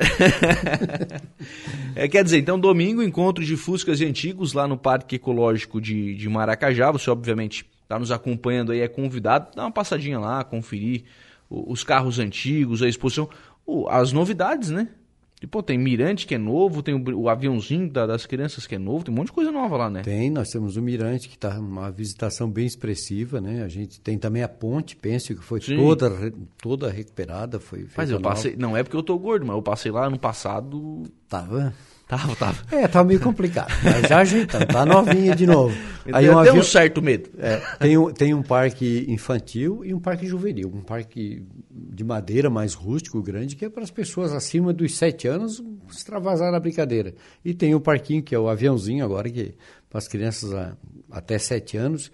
É, 1.95 2.07
quer 2.07 2.23
dizer, 2.23 2.39
então, 2.39 2.59
domingo, 2.59 3.03
encontro 3.03 3.43
de 3.43 3.55
Fuscas 3.55 3.99
e 3.99 4.05
Antigos 4.05 4.53
lá 4.53 4.67
no 4.67 4.77
Parque 4.77 5.17
Ecológico 5.17 5.79
de, 5.79 6.15
de 6.15 6.29
Maracajá. 6.29 6.89
Você, 6.89 7.09
obviamente, 7.09 7.65
está 7.83 7.99
nos 7.99 8.11
acompanhando 8.11 8.71
aí, 8.71 8.79
é 8.79 8.87
convidado. 8.87 9.49
Dá 9.55 9.63
uma 9.63 9.71
passadinha 9.71 10.17
lá, 10.17 10.43
conferir 10.43 11.03
os 11.49 11.83
carros 11.83 12.17
antigos, 12.17 12.81
a 12.81 12.87
exposição. 12.87 13.29
As 13.89 14.11
novidades, 14.11 14.69
né? 14.69 14.87
E, 15.41 15.47
pô, 15.47 15.63
tem 15.63 15.75
Mirante 15.75 16.27
que 16.27 16.35
é 16.35 16.37
novo, 16.37 16.83
tem 16.83 16.93
o, 16.93 17.21
o 17.21 17.27
aviãozinho 17.27 17.89
da- 17.89 18.05
das 18.05 18.27
crianças 18.27 18.67
que 18.67 18.75
é 18.75 18.77
novo, 18.77 19.03
tem 19.03 19.11
um 19.11 19.17
monte 19.17 19.27
de 19.27 19.33
coisa 19.33 19.51
nova 19.51 19.75
lá, 19.75 19.89
né? 19.89 20.03
Tem, 20.03 20.29
nós 20.29 20.49
temos 20.49 20.77
o 20.77 20.81
Mirante, 20.83 21.27
que 21.27 21.33
está 21.35 21.59
uma 21.59 21.89
visitação 21.89 22.47
bem 22.47 22.67
expressiva, 22.67 23.41
né? 23.41 23.63
A 23.63 23.67
gente 23.67 23.99
tem 23.99 24.19
também 24.19 24.43
a 24.43 24.47
ponte, 24.47 24.95
penso 24.95 25.33
que 25.33 25.41
foi 25.43 25.59
Sim. 25.59 25.75
toda, 25.75 26.31
toda 26.61 26.91
recuperada, 26.91 27.59
foi 27.59 27.87
Mas 27.97 28.11
eu 28.11 28.21
passei. 28.21 28.55
Não 28.55 28.77
é 28.77 28.83
porque 28.83 28.95
eu 28.95 29.01
tô 29.01 29.17
gordo, 29.17 29.43
mas 29.43 29.55
eu 29.55 29.63
passei 29.63 29.91
lá 29.91 30.05
ano 30.05 30.19
passado. 30.19 31.03
Tava. 31.27 31.73
Tava, 32.11 32.35
tava. 32.35 32.57
É, 32.75 32.87
tá 32.89 33.01
meio 33.05 33.21
complicado, 33.21 33.71
mas 33.85 34.09
já 34.09 34.17
ajeitando, 34.19 34.65
tá 34.65 34.85
novinha 34.85 35.33
de 35.33 35.47
novo. 35.47 35.73
Aí 36.11 36.29
um 36.29 36.37
avião- 36.37 36.57
um 36.57 36.63
certo 36.63 37.01
medo. 37.01 37.29
É, 37.39 37.55
tem, 37.79 37.97
um, 37.97 38.11
tem 38.11 38.33
um 38.33 38.43
parque 38.43 39.05
infantil 39.07 39.85
e 39.85 39.93
um 39.93 39.99
parque 39.99 40.27
juvenil. 40.27 40.69
Um 40.75 40.81
parque 40.81 41.41
de 41.69 42.03
madeira 42.03 42.49
mais 42.49 42.73
rústico, 42.73 43.21
grande, 43.21 43.55
que 43.55 43.63
é 43.63 43.69
para 43.69 43.83
as 43.83 43.91
pessoas 43.91 44.33
acima 44.33 44.73
dos 44.73 44.93
sete 44.97 45.25
anos 45.25 45.63
extravasar 45.89 46.53
a 46.53 46.59
brincadeira. 46.59 47.13
E 47.45 47.53
tem 47.53 47.73
o 47.73 47.79
parquinho, 47.79 48.21
que 48.21 48.35
é 48.35 48.39
o 48.39 48.49
aviãozinho 48.49 49.05
agora, 49.05 49.29
que 49.29 49.53
para 49.89 49.99
as 49.99 50.07
crianças 50.09 50.53
a- 50.53 50.75
até 51.09 51.39
sete 51.39 51.77
anos, 51.77 52.11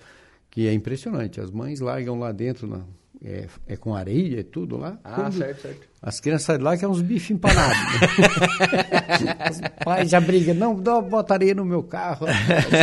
que 0.52 0.68
é 0.68 0.74
impressionante. 0.74 1.42
As 1.42 1.50
mães 1.50 1.80
largam 1.80 2.20
lá 2.20 2.32
dentro, 2.32 2.68
na- 2.68 2.86
é, 3.28 3.48
é 3.68 3.76
com 3.76 3.94
areia 3.94 4.40
e 4.40 4.44
tudo 4.44 4.78
lá. 4.78 4.98
Ah, 5.04 5.16
Quando 5.16 5.34
certo, 5.34 5.62
certo. 5.62 5.88
As 6.02 6.20
crianças 6.22 6.46
saem 6.46 6.60
de 6.60 6.64
lá 6.64 6.78
que 6.78 6.86
é 6.86 6.88
uns 6.88 7.02
bifes 7.02 7.32
empanados. 7.32 7.78
Os 9.52 9.84
pais 9.84 10.10
já 10.10 10.22
brigam, 10.22 10.56
não, 10.56 10.80
dá, 10.82 11.02
bota 11.02 11.34
areia 11.34 11.54
no 11.54 11.66
meu 11.66 11.84
carro. 11.84 12.26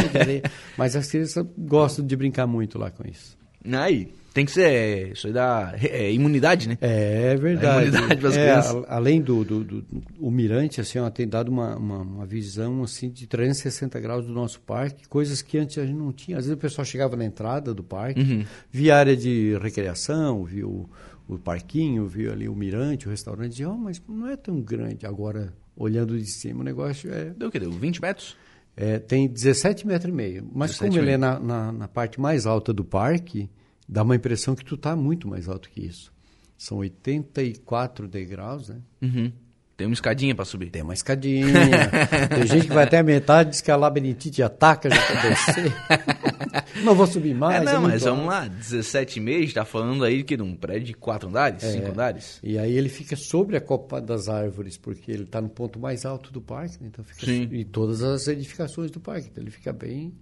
Mas 0.77 0.95
as 0.95 1.11
crianças 1.11 1.47
gostam 1.57 2.05
de 2.05 2.15
brincar 2.15 2.47
muito 2.47 2.79
lá 2.79 2.91
com 2.91 3.09
isso. 3.09 3.39
Aí, 3.73 4.13
tem 4.35 4.45
que 4.45 4.51
ser, 4.53 4.65
é, 4.67 5.09
isso 5.13 5.27
aí 5.29 5.33
dá 5.33 5.75
é, 5.81 6.13
imunidade, 6.13 6.69
né? 6.69 6.77
É 6.81 7.35
verdade. 7.37 7.89
imunidade 7.97 8.27
É, 8.39 8.45
crianças. 8.45 8.85
a- 8.87 8.97
além 8.97 9.23
do, 9.23 9.43
do, 9.45 9.65
do- 9.65 9.85
o 10.21 10.31
mirante, 10.31 10.81
assim, 10.81 10.99
ó, 10.99 11.09
tem 11.09 11.27
dado 11.27 11.49
uma, 11.51 11.75
uma, 11.77 11.99
uma 12.03 12.27
visão 12.27 12.83
assim 12.83 13.09
de 13.11 13.27
360 13.27 13.99
graus 14.01 14.27
do 14.27 14.33
nosso 14.33 14.61
parque, 14.61 15.09
coisas 15.09 15.41
que 15.41 15.57
antes 15.57 15.79
a 15.79 15.87
gente 15.87 15.97
não 15.97 16.13
tinha. 16.13 16.37
Às 16.37 16.45
vezes 16.45 16.59
o 16.59 16.61
pessoal 16.61 16.85
chegava 16.85 17.17
na 17.17 17.25
entrada 17.25 17.73
do 17.73 17.83
parque, 17.83 18.21
Uhum. 18.21 18.45
via 18.71 18.97
área 18.97 19.17
de 19.17 19.57
recreação, 19.63 20.45
via 20.45 20.67
o, 20.67 20.91
o 21.29 21.39
parquinho, 21.39 22.07
via 22.07 22.33
ali 22.33 22.49
o 22.49 22.55
mirante, 22.55 23.07
o 23.07 23.11
restaurante, 23.11 23.51
dizia, 23.53 23.71
oh, 23.71 23.77
mas 23.79 24.03
não 24.09 24.29
é 24.29 24.37
tão 24.37 24.61
grande. 24.61 25.07
Agora, 25.07 25.55
olhando 25.77 26.19
de 26.19 26.27
cima, 26.27 26.61
o 26.61 26.65
negócio 26.65 27.11
é 27.13 27.27
Deu 27.37 27.49
o 27.49 27.51
quê? 27.51 27.59
Deu 27.61 27.71
20 27.71 28.01
metros? 28.03 28.37
é, 28.77 28.99
tem 28.99 29.29
17 29.29 29.87
metros 29.87 30.13
e 30.13 30.17
meio. 30.17 30.45
Mas 30.53 30.73
17 30.73 30.91
como 30.91 31.05
ele 31.05 31.13
é 31.13 31.17
na, 31.17 31.39
na, 31.39 31.71
na 31.73 31.87
parte 31.89 32.21
mais 32.21 32.45
alta 32.47 32.73
do 32.73 32.85
parque, 32.85 33.49
dá 33.89 34.03
uma 34.03 34.17
impressão 34.17 34.55
que 34.55 34.65
tu 34.65 34.75
está 34.75 34.95
muito 34.97 35.29
mais 35.29 35.49
alto 35.49 35.69
que 35.71 35.81
isso. 35.85 36.13
São 36.57 36.79
84 36.79 38.07
degraus, 38.09 38.69
né? 38.69 38.77
Uhum. 39.03 39.33
Tem 39.77 39.89
uma 39.89 39.95
escadinha 39.95 40.33
pra 40.37 40.45
subir. 40.45 40.71
Tem 40.71 40.83
uma 40.83 40.95
escadinha. 40.95 41.47
tem 42.29 42.47
gente 42.47 42.69
que 42.69 42.73
vai 42.73 42.85
até 42.85 42.99
a 42.99 43.03
metade, 43.03 43.51
diz 43.51 43.61
que 43.61 43.73
a 43.73 43.77
labirintite 43.77 44.41
ataca, 44.41 44.89
já 44.89 44.97
quer 45.05 45.29
descer. 45.31 45.73
não 46.85 46.95
vou 46.95 47.09
subir 47.09 47.35
mais. 47.35 47.61
é, 47.61 47.65
não, 47.65 47.81
muito 47.81 47.93
mas 47.93 48.07
alto. 48.07 48.17
vamos 48.17 48.33
lá, 48.33 48.49
17,5, 48.49 49.37
a 49.37 49.41
gente 49.41 49.55
tá 49.55 49.65
falando 49.65 50.05
aí 50.05 50.23
que 50.23 50.37
num 50.37 50.55
prédio 50.55 50.85
de 50.87 50.95
4 50.95 51.29
andares, 51.29 51.65
É. 51.65 51.73
5 51.73 51.91
andares? 51.91 52.39
E 52.41 52.57
aí 52.57 52.73
ele 52.77 52.89
fica 52.89 53.17
sobre 53.17 53.57
a 53.57 53.61
copa 53.61 54.01
das 54.01 54.29
árvores, 54.29 54.77
porque 54.79 55.11
ele 55.11 55.25
está 55.25 55.41
no 55.41 55.49
ponto 55.49 55.81
mais 55.81 56.05
alto 56.07 56.33
do 56.33 56.41
parque, 56.41 56.81
né? 56.81 56.89
então 56.93 57.05
fica 57.05 57.27
Sim. 57.27 57.49
e 57.51 57.65
todas 57.65 58.01
as 58.01 58.29
edificações 58.29 58.93
do 58.93 59.01
parque, 59.01 59.29
então 59.33 59.43
ele 59.43 59.51
fica 59.51 59.73
bem, 59.73 60.15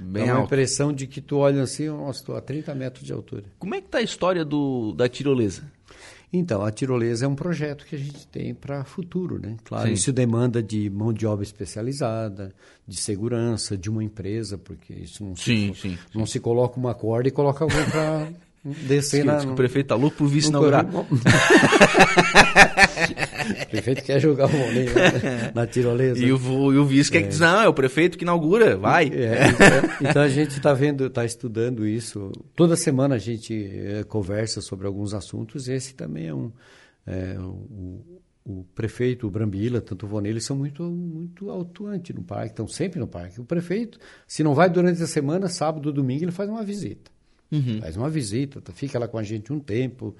Bem 0.00 0.24
dá 0.26 0.32
uma 0.32 0.40
alto. 0.40 0.46
impressão 0.46 0.92
de 0.92 1.06
que 1.06 1.20
tu 1.20 1.36
olha 1.38 1.62
assim, 1.62 1.88
nossa, 1.88 2.20
estou 2.20 2.36
a 2.36 2.40
30 2.40 2.74
metros 2.74 3.04
de 3.04 3.12
altura. 3.12 3.44
Como 3.58 3.74
é 3.74 3.80
que 3.80 3.88
tá 3.88 3.98
a 3.98 4.02
história 4.02 4.44
do, 4.44 4.92
da 4.92 5.08
tirolesa? 5.08 5.62
Então, 6.32 6.64
a 6.64 6.70
tirolesa 6.70 7.24
é 7.24 7.28
um 7.28 7.34
projeto 7.34 7.84
que 7.84 7.96
a 7.96 7.98
gente 7.98 8.24
tem 8.28 8.54
para 8.54 8.84
futuro, 8.84 9.40
né? 9.42 9.56
Claro, 9.64 9.88
Sim. 9.88 9.94
isso 9.94 10.12
demanda 10.12 10.62
de 10.62 10.88
mão 10.88 11.12
de 11.12 11.26
obra 11.26 11.42
especializada, 11.44 12.54
de 12.86 12.96
segurança, 13.00 13.76
de 13.76 13.90
uma 13.90 14.02
empresa, 14.04 14.56
porque 14.56 14.92
isso 14.92 15.24
não 15.24 15.34
Sim, 15.34 15.74
se, 15.74 15.80
sim. 15.80 15.98
não 16.14 16.24
se 16.26 16.38
coloca 16.38 16.78
uma 16.78 16.94
corda 16.94 17.28
e 17.28 17.32
coloca 17.32 17.64
alguém 17.64 17.84
para 17.90 18.28
descer 18.86 19.24
Diz 19.24 19.26
na... 19.26 19.40
que 19.40 19.46
o 19.48 19.54
prefeito 19.56 19.88
tá 19.88 19.96
louco 19.96 20.18
por 20.18 20.28
vice 20.28 20.52
no 20.52 20.58
inaugurar. 20.60 20.84
corre- 20.86 21.08
o 23.64 23.70
prefeito 23.70 24.02
quer 24.02 24.20
jogar 24.20 24.46
o 24.46 24.48
vôlei 24.48 24.84
né? 24.84 25.52
na 25.54 25.66
tirolesa. 25.66 26.18
E 26.18 26.32
o, 26.32 26.72
e 26.72 26.78
o 26.78 26.84
vice 26.84 27.10
quer 27.10 27.22
que 27.22 27.28
diz, 27.28 27.40
não, 27.40 27.60
é 27.60 27.68
o 27.68 27.74
prefeito 27.74 28.18
que 28.18 28.24
inaugura, 28.24 28.76
vai. 28.76 29.08
É, 29.08 29.48
então, 30.00 30.10
então 30.10 30.22
a 30.22 30.28
gente 30.28 30.50
está 30.50 30.72
vendo, 30.72 31.06
está 31.06 31.24
estudando 31.24 31.86
isso. 31.86 32.30
Toda 32.54 32.76
semana 32.76 33.16
a 33.16 33.18
gente 33.18 33.54
eh, 33.54 34.04
conversa 34.04 34.60
sobre 34.60 34.86
alguns 34.86 35.14
assuntos. 35.14 35.68
Esse 35.68 35.94
também 35.94 36.28
é 36.28 36.34
um. 36.34 36.52
é, 37.06 37.36
o, 37.38 38.20
o 38.44 38.64
prefeito, 38.74 39.26
o 39.26 39.30
Brambila, 39.30 39.80
tanto 39.80 40.06
o 40.06 40.08
Vonei, 40.08 40.32
eles 40.32 40.44
são 40.44 40.56
muito, 40.56 40.82
muito 40.82 41.50
atuantes 41.50 42.14
no 42.14 42.22
parque, 42.22 42.50
estão 42.50 42.66
sempre 42.66 42.98
no 42.98 43.06
parque. 43.06 43.40
O 43.40 43.44
prefeito, 43.44 43.98
se 44.26 44.42
não 44.42 44.54
vai 44.54 44.68
durante 44.68 45.02
a 45.02 45.06
semana, 45.06 45.48
sábado, 45.48 45.92
domingo, 45.92 46.24
ele 46.24 46.32
faz 46.32 46.48
uma 46.48 46.64
visita. 46.64 47.10
Faz 47.80 47.96
uma 47.96 48.08
visita, 48.08 48.62
fica 48.72 48.96
lá 48.98 49.08
com 49.08 49.18
a 49.18 49.24
gente 49.24 49.52
um 49.52 49.58
tempo, 49.58 50.14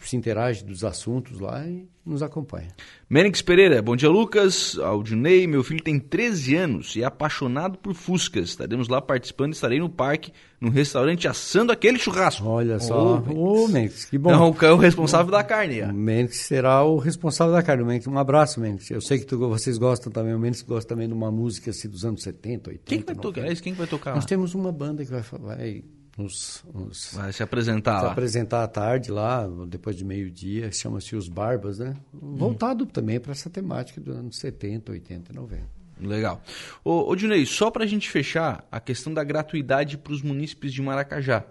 se 0.00 0.14
interage 0.14 0.62
dos 0.62 0.84
assuntos 0.84 1.40
lá 1.40 1.66
e 1.66 1.88
nos 2.04 2.22
acompanha. 2.22 2.68
Menix 3.08 3.40
Pereira, 3.40 3.80
bom 3.80 3.96
dia 3.96 4.10
Lucas, 4.10 4.78
Aldinei, 4.78 5.46
meu 5.46 5.64
filho 5.64 5.82
tem 5.82 5.98
13 5.98 6.54
anos 6.56 6.96
e 6.96 7.02
é 7.02 7.04
apaixonado 7.06 7.78
por 7.78 7.94
Fuscas. 7.94 8.50
Estaremos 8.50 8.88
lá 8.88 9.00
participando, 9.00 9.54
estarei 9.54 9.78
no 9.78 9.88
parque, 9.88 10.32
no 10.60 10.68
restaurante 10.68 11.26
assando 11.26 11.72
aquele 11.72 11.98
churrasco. 11.98 12.44
Olha 12.46 12.78
só, 12.78 13.22
Ô, 13.26 13.64
ô 13.64 13.68
Mendes, 13.68 14.04
que 14.04 14.18
bom. 14.18 14.30
Não, 14.30 14.50
o 14.50 14.54
cão 14.54 14.76
responsável 14.76 15.32
da 15.32 15.42
carne. 15.42 15.80
O 15.82 15.88
ó. 15.88 15.92
Mendes 15.92 16.40
será 16.40 16.82
o 16.84 16.98
responsável 16.98 17.54
da 17.54 17.62
carne. 17.62 17.82
O 17.82 17.86
Mendes, 17.86 18.06
um 18.06 18.18
abraço, 18.18 18.60
Mendes. 18.60 18.90
Eu 18.90 19.00
sei 19.00 19.18
que 19.18 19.24
tu- 19.24 19.38
vocês 19.38 19.78
gostam 19.78 20.12
também. 20.12 20.34
O 20.34 20.38
Mendes 20.38 20.60
gosta 20.62 20.88
também 20.90 21.08
de 21.08 21.14
uma 21.14 21.30
música 21.30 21.70
assim, 21.70 21.88
dos 21.88 22.04
anos 22.04 22.22
70, 22.22 22.68
80. 22.70 22.84
Quem 22.84 22.98
que 23.00 23.06
vai 23.06 23.14
90. 23.14 23.40
tocar? 23.40 23.62
Quem 23.62 23.72
que 23.72 23.78
vai 23.78 23.86
tocar 23.86 24.14
Nós 24.14 24.26
temos 24.26 24.54
uma 24.54 24.70
banda 24.70 25.04
que 25.04 25.10
vai, 25.10 25.22
vai 25.40 25.84
nos, 26.20 26.64
nos 26.72 27.12
Vai 27.14 27.32
se 27.32 27.42
apresentar 27.42 27.98
se 27.98 28.04
lá. 28.06 28.12
apresentar 28.12 28.62
à 28.62 28.68
tarde 28.68 29.10
lá, 29.10 29.48
depois 29.66 29.96
de 29.96 30.04
meio-dia. 30.04 30.70
Chama-se 30.72 31.16
Os 31.16 31.28
Barbas, 31.28 31.78
né? 31.78 31.94
Voltado 32.12 32.86
também 32.86 33.18
para 33.18 33.32
essa 33.32 33.50
temática 33.50 34.00
dos 34.00 34.16
anos 34.16 34.38
70, 34.38 34.92
80 34.92 35.32
e 35.32 35.34
90. 35.34 35.80
Legal. 36.00 36.42
Ô, 36.84 37.10
ô 37.10 37.16
Dinei, 37.16 37.44
só 37.44 37.70
pra 37.70 37.86
gente 37.86 38.08
fechar, 38.08 38.66
a 38.70 38.80
questão 38.80 39.12
da 39.12 39.22
gratuidade 39.22 39.98
para 39.98 40.12
os 40.12 40.22
munícipes 40.22 40.72
de 40.72 40.80
Maracajá. 40.80 41.44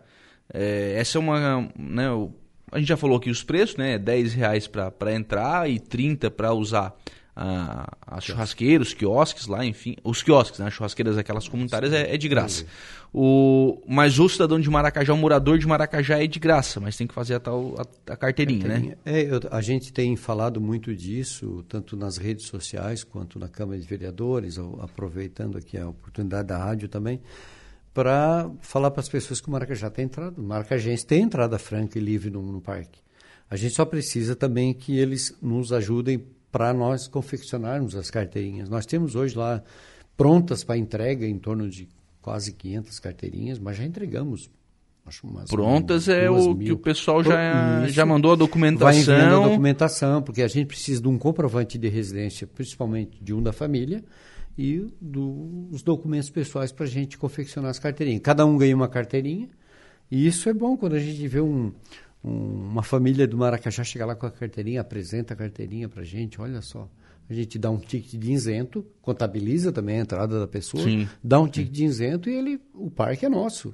É, 0.51 0.95
essa 0.97 1.17
é 1.17 1.19
uma. 1.19 1.69
Né, 1.77 2.07
a 2.71 2.79
gente 2.79 2.87
já 2.87 2.97
falou 2.97 3.17
aqui 3.17 3.29
os 3.29 3.43
preços, 3.43 3.77
né? 3.77 3.97
10 3.97 4.33
reais 4.33 4.67
para 4.67 5.13
entrar 5.13 5.69
e 5.69 5.79
30 5.79 6.31
para 6.31 6.53
usar 6.53 6.95
a, 7.35 7.89
as 8.05 8.23
churrasqueiras, 8.25 8.89
os 8.89 8.93
quiosques 8.93 9.47
lá, 9.47 9.65
enfim. 9.65 9.95
Os 10.03 10.21
quiosques, 10.21 10.59
né? 10.59 10.67
As 10.67 10.73
churrasqueiras, 10.73 11.17
aquelas 11.17 11.47
comunitárias, 11.47 11.93
é, 11.93 12.13
é 12.13 12.17
de 12.17 12.27
graça. 12.27 12.65
O, 13.11 13.81
mas 13.87 14.19
o 14.19 14.29
cidadão 14.29 14.59
de 14.59 14.69
Maracajá, 14.69 15.13
o 15.13 15.17
morador 15.17 15.57
de 15.57 15.65
Maracajá 15.67 16.23
é 16.23 16.27
de 16.27 16.39
graça, 16.39 16.79
mas 16.79 16.95
tem 16.95 17.07
que 17.07 17.13
fazer 17.13 17.35
a 17.35 17.39
tal 17.39 17.73
a, 17.77 18.13
a 18.13 18.15
carteirinha, 18.15 18.67
né? 18.67 18.95
É, 19.03 19.21
eu- 19.23 19.39
a 19.49 19.61
gente 19.61 19.91
tem 19.91 20.15
falado 20.15 20.61
muito 20.61 20.95
disso, 20.95 21.65
tanto 21.67 21.97
nas 21.97 22.17
redes 22.17 22.45
sociais 22.45 23.03
quanto 23.03 23.39
na 23.39 23.47
Câmara 23.47 23.79
de 23.79 23.87
Vereadores, 23.87 24.57
aproveitando 24.79 25.57
aqui 25.57 25.75
a 25.77 25.89
oportunidade 25.89 26.47
da 26.49 26.57
rádio 26.59 26.87
também, 26.87 27.19
para 27.93 28.49
falar 28.61 28.91
para 28.91 29.01
as 29.01 29.09
pessoas 29.09 29.41
que 29.41 29.47
o 29.47 29.51
Maracajá 29.51 29.89
tem 29.89 30.05
entrada, 30.05 30.39
o 30.39 30.43
Maracajense 30.43 31.05
tem 31.05 31.23
entrada 31.23 31.57
franca 31.57 31.97
e 31.97 32.01
livre 32.01 32.29
no, 32.29 32.41
no 32.43 32.61
parque. 32.61 32.99
A 33.49 33.55
gente 33.55 33.73
só 33.73 33.85
precisa 33.85 34.35
também 34.35 34.71
que 34.73 34.95
eles 34.97 35.35
nos 35.41 35.73
ajudem 35.73 36.23
para 36.51 36.71
nós 36.75 37.07
confeccionarmos 37.07 37.95
as 37.95 38.11
carteirinhas. 38.11 38.69
Nós 38.69 38.85
temos 38.85 39.15
hoje 39.15 39.35
lá 39.35 39.63
prontas 40.15 40.63
para 40.63 40.77
entrega 40.77 41.25
em 41.25 41.39
torno 41.39 41.67
de 41.67 41.87
quase 42.21 42.53
500 42.53 42.99
carteirinhas, 42.99 43.59
mas 43.59 43.77
já 43.77 43.83
entregamos. 43.83 44.49
Acho 45.05 45.25
umas 45.25 45.49
Prontas 45.49 46.07
é 46.07 46.27
duas 46.27 46.45
o 46.45 46.53
mil. 46.53 46.65
que 46.67 46.71
o 46.73 46.77
pessoal 46.77 47.23
já, 47.23 47.83
Isso. 47.85 47.93
já 47.93 48.05
mandou 48.05 48.31
a 48.31 48.35
Vai 48.35 48.45
enviando 48.45 48.67
a 48.67 48.77
documentação. 49.25 49.43
documentação, 49.49 50.21
porque 50.21 50.41
a 50.43 50.47
gente 50.47 50.67
precisa 50.67 51.01
de 51.01 51.07
um 51.07 51.17
comprovante 51.17 51.77
de 51.79 51.87
residência, 51.87 52.45
principalmente 52.45 53.17
de 53.23 53.33
um 53.33 53.41
da 53.41 53.51
família, 53.51 54.03
e 54.57 54.85
dos 55.01 55.81
documentos 55.81 56.29
pessoais 56.29 56.71
para 56.71 56.85
a 56.85 56.87
gente 56.87 57.17
confeccionar 57.17 57.71
as 57.71 57.79
carteirinhas. 57.79 58.21
Cada 58.21 58.45
um 58.45 58.57
ganha 58.57 58.75
uma 58.75 58.87
carteirinha, 58.89 59.49
e 60.11 60.27
isso 60.27 60.47
é 60.49 60.53
bom 60.53 60.75
quando 60.77 60.93
a 60.95 60.99
gente 60.99 61.25
vê 61.27 61.39
um, 61.41 61.71
um- 62.23 62.67
uma 62.69 62.83
família 62.83 63.25
do 63.25 63.37
Maracajá 63.37 63.83
chegar 63.83 64.05
lá 64.05 64.15
com 64.15 64.25
a 64.27 64.31
carteirinha, 64.31 64.81
apresenta 64.81 65.33
a 65.33 65.37
carteirinha 65.37 65.87
para 65.89 66.01
a 66.01 66.05
gente, 66.05 66.39
olha 66.41 66.61
só. 66.61 66.87
A 67.29 67.33
gente 67.33 67.59
dá 67.59 67.69
um 67.69 67.77
ticket 67.77 68.19
de 68.19 68.31
isento, 68.31 68.83
contabiliza 69.01 69.71
também 69.71 69.99
a 69.99 70.01
entrada 70.01 70.39
da 70.39 70.47
pessoa, 70.47 70.83
Sim. 70.83 71.07
dá 71.23 71.39
um 71.39 71.47
ticket 71.47 71.71
de 71.71 71.85
isento 71.85 72.29
e 72.29 72.33
ele, 72.33 72.59
o 72.73 72.89
parque 72.89 73.25
é 73.25 73.29
nosso. 73.29 73.73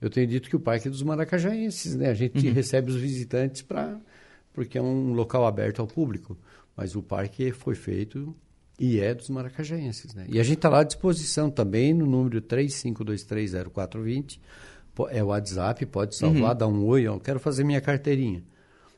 Eu 0.00 0.10
tenho 0.10 0.26
dito 0.26 0.48
que 0.50 0.56
o 0.56 0.60
parque 0.60 0.88
é 0.88 0.90
dos 0.90 1.02
maracajaenses, 1.02 1.94
né? 1.94 2.08
A 2.10 2.14
gente 2.14 2.46
Uhum. 2.48 2.52
recebe 2.52 2.90
os 2.90 2.96
visitantes 2.96 3.62
para 3.62 3.98
porque 4.52 4.76
é 4.78 4.82
um 4.82 5.12
local 5.12 5.46
aberto 5.46 5.80
ao 5.80 5.86
público, 5.86 6.36
mas 6.76 6.96
o 6.96 7.02
parque 7.02 7.52
foi 7.52 7.76
feito 7.76 8.34
e 8.78 8.98
é 8.98 9.14
dos 9.14 9.28
maracajaenses, 9.28 10.14
né? 10.14 10.26
E 10.28 10.40
a 10.40 10.42
gente 10.42 10.56
está 10.58 10.68
lá 10.68 10.80
à 10.80 10.84
disposição 10.84 11.48
também 11.50 11.94
no 11.94 12.04
número 12.06 12.40
35230420, 12.42 14.40
po- 14.94 15.08
é 15.08 15.22
o 15.22 15.26
WhatsApp, 15.28 15.84
pode 15.86 16.16
salvar, 16.16 16.52
Uhum. 16.52 16.58
dar 16.58 16.66
um 16.68 16.84
oi, 16.86 17.02
eu 17.02 17.18
quero 17.20 17.38
fazer 17.38 17.64
minha 17.64 17.80
carteirinha. 17.80 18.42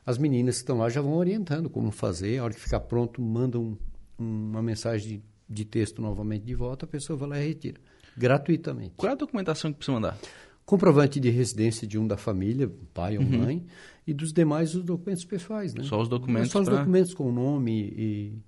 As 0.04 0.16
meninas 0.18 0.56
que 0.56 0.62
estão 0.62 0.78
lá 0.78 0.88
já 0.88 1.00
vão 1.00 1.12
orientando 1.14 1.68
como 1.68 1.90
fazer, 1.90 2.38
a 2.38 2.44
hora 2.44 2.54
que 2.54 2.60
ficar 2.60 2.80
pronto, 2.80 3.20
mandam 3.20 3.76
uma 4.22 4.62
mensagem 4.62 5.18
de, 5.18 5.22
de 5.48 5.64
texto 5.64 6.00
novamente 6.02 6.44
de 6.44 6.54
volta, 6.54 6.84
a 6.84 6.88
pessoa 6.88 7.16
vai 7.16 7.28
lá 7.30 7.40
e 7.40 7.48
retira, 7.48 7.80
gratuitamente 8.16 8.92
Qual 8.96 9.08
é 9.10 9.12
a 9.12 9.16
documentação 9.16 9.72
que 9.72 9.78
precisa 9.78 9.94
mandar? 9.94 10.18
comprovante 10.64 11.18
de 11.18 11.30
residência 11.30 11.84
de 11.84 11.98
um 11.98 12.06
da 12.06 12.16
família, 12.16 12.70
pai 12.94 13.18
ou 13.18 13.24
mãe, 13.24 13.66
e 14.06 14.14
dos 14.14 14.32
demais 14.32 14.72
os 14.76 14.84
documentos 14.84 15.24
pessoais, 15.24 15.74
né? 15.74 15.80
Uhum. 15.82 15.88
Só 15.88 16.00
os 16.00 16.08
documentos 16.08 16.50
Só 16.52 16.60
os 16.60 16.68
pra- 16.68 16.78
documentos 16.78 17.12
com 17.12 17.28
o 17.28 17.32
nome 17.32 17.92
e, 17.96 18.38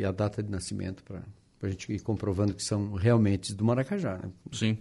e 0.00 0.04
a 0.04 0.10
data 0.10 0.42
de 0.42 0.50
nascimento 0.50 1.04
para 1.04 1.22
a 1.62 1.68
gente 1.68 1.92
ir 1.92 2.00
comprovando 2.00 2.52
que 2.52 2.64
são 2.64 2.94
realmente 2.94 3.54
do 3.54 3.64
Maracajá, 3.64 4.18
né? 4.18 4.30
Sim. 4.50 4.76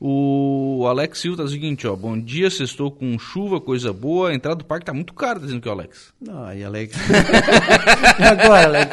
O 0.00 0.86
Alex 0.88 1.20
Silva 1.20 1.38
tá 1.38 1.44
o 1.44 1.48
seguinte, 1.48 1.86
ó. 1.86 1.96
Bom 1.96 2.18
dia, 2.18 2.50
sextou 2.50 2.90
com 2.90 3.18
chuva, 3.18 3.60
coisa 3.60 3.92
boa. 3.92 4.30
A 4.30 4.34
entrada 4.34 4.56
do 4.56 4.64
parque 4.64 4.86
tá 4.86 4.92
muito 4.92 5.14
cara, 5.14 5.38
tá 5.38 5.46
dizendo 5.46 5.60
que 5.60 5.68
é 5.68 5.70
o 5.70 5.74
Alex. 5.74 6.12
Não, 6.20 6.44
aí, 6.44 6.62
Alex. 6.64 6.96
e 8.18 8.22
agora, 8.22 8.66
Alex? 8.66 8.90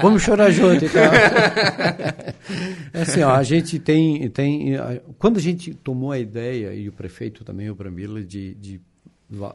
Vamos 0.00 0.22
chorar 0.22 0.50
junto, 0.50 0.84
então. 0.84 1.02
É 2.92 3.02
assim, 3.02 3.22
ó, 3.22 3.34
a 3.34 3.42
gente 3.42 3.78
tem, 3.78 4.28
tem. 4.30 4.74
Quando 5.18 5.38
a 5.38 5.40
gente 5.40 5.74
tomou 5.74 6.12
a 6.12 6.18
ideia, 6.18 6.72
e 6.74 6.88
o 6.88 6.92
prefeito 6.92 7.44
também, 7.44 7.68
o 7.68 7.74
Brambila, 7.74 8.22
de, 8.22 8.54
de 8.54 8.80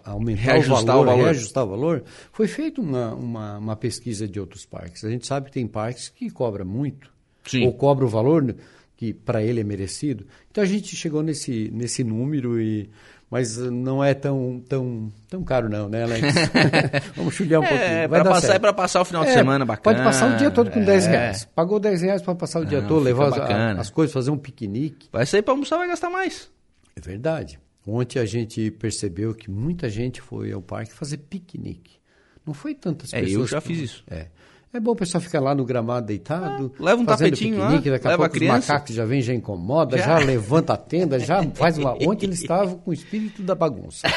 aumentar 0.04 0.42
reajustar 0.42 0.82
o 0.82 0.86
valor, 0.86 1.02
o 1.02 1.06
valor, 1.06 1.24
reajustar 1.24 1.64
o 1.64 1.68
valor, 1.68 2.04
foi 2.32 2.48
feita 2.48 2.82
uma, 2.82 3.14
uma, 3.14 3.58
uma, 3.58 3.76
pesquisa 3.76 4.28
de 4.28 4.40
outros 4.40 4.66
parques. 4.66 5.04
A 5.04 5.10
gente 5.10 5.26
sabe 5.26 5.48
que 5.48 5.52
tem 5.54 5.68
parques 5.68 6.10
que 6.10 6.30
cobra 6.30 6.66
muito, 6.66 7.12
Sim. 7.46 7.66
ou 7.66 7.74
cobra 7.74 8.06
o 8.06 8.10
valor 8.10 8.56
que 9.00 9.14
para 9.14 9.42
ele 9.42 9.62
é 9.62 9.64
merecido. 9.64 10.28
Então 10.52 10.62
a 10.62 10.68
gente 10.68 10.94
chegou 10.94 11.24
nesse, 11.24 11.72
nesse 11.74 12.04
número 12.04 12.60
e 12.60 12.90
mas 13.32 13.56
não 13.56 14.04
é 14.04 14.14
tão, 14.14 14.62
tão, 14.68 15.10
tão 15.30 15.42
caro 15.42 15.70
não, 15.70 15.88
né, 15.88 16.04
Alex? 16.04 16.22
Vamos 17.16 17.34
chulear 17.34 17.62
um 17.62 17.64
é, 17.64 17.70
pouquinho. 17.70 17.92
É, 17.92 18.08
para 18.10 18.26
passar, 18.26 18.56
é 18.56 18.60
para 18.60 18.74
passar 18.74 19.02
o 19.02 19.06
final 19.06 19.24
de 19.24 19.30
é, 19.30 19.34
semana 19.36 19.64
bacana. 19.64 19.96
Pode 19.96 20.06
passar 20.06 20.34
o 20.34 20.38
dia 20.38 20.52
todo 20.52 20.70
com 20.70 20.82
é. 20.82 20.84
10 20.84 21.06
reais. 21.06 21.46
Pagou 21.56 21.80
10 21.80 22.02
reais 22.02 22.22
para 22.22 22.36
passar 22.36 22.60
o 22.60 22.66
dia 22.66 22.82
todo, 22.82 23.02
levar 23.02 23.28
as, 23.28 23.80
as, 23.80 23.90
coisas, 23.90 24.12
fazer 24.12 24.32
um 24.32 24.38
piquenique. 24.38 25.08
Vai 25.14 25.26
sair 25.26 25.44
para 25.44 25.54
almoçar, 25.54 25.78
vai 25.78 25.88
gastar 25.88 26.10
mais. 26.10 26.52
É 26.94 27.00
verdade. 27.00 27.58
Ontem 27.88 28.20
a 28.20 28.26
gente 28.26 28.70
percebeu 28.72 29.34
que 29.34 29.50
muita 29.50 29.90
gente 29.90 30.20
foi 30.20 30.52
ao 30.52 30.62
parque 30.62 30.92
fazer 30.92 31.20
piquenique. 31.20 32.00
Não 32.46 32.54
foi 32.54 32.76
tantas 32.76 33.14
é, 33.14 33.22
pessoas. 33.22 33.40
Eu 33.40 33.48
já 33.48 33.62
fiz 33.62 33.80
isso. 33.80 34.04
É. 34.10 34.28
É 34.72 34.80
bom 34.80 34.92
o 34.92 34.96
pessoal 34.96 35.20
ficar 35.20 35.40
lá 35.40 35.56
no 35.56 35.66
gramado 35.66 36.06
deitado, 36.06 36.72
ah, 36.80 36.84
leva 36.84 37.02
um 37.02 37.06
tapetinho 37.06 37.58
lá, 37.58 37.72
daqui 37.72 38.08
a 38.08 38.16
pouco 38.16 38.36
os 38.36 38.42
macacos 38.44 38.94
já 38.94 39.04
vêm, 39.04 39.20
já 39.20 39.34
incomoda, 39.34 39.98
já. 39.98 40.20
já. 40.20 40.26
levanta 40.26 40.74
a 40.74 40.78
tenda, 40.78 41.20
já 41.20 41.44
faz 41.56 41.80
uma... 41.80 41.94
Ontem 41.94 42.28
eles 42.28 42.42
estavam 42.42 42.78
com 42.78 42.92
o 42.92 42.94
espírito 42.94 43.42
da 43.42 43.56
bagunça. 43.56 44.08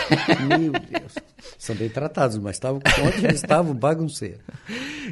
Meu 0.47 0.73
Deus. 0.73 1.15
São 1.57 1.75
bem 1.75 1.89
tratados, 1.89 2.37
mas 2.37 2.57
estavam... 2.57 2.83
ontem 3.03 3.25
eles 3.25 3.43
estavam 3.43 3.75
bagunceiros. 3.75 4.43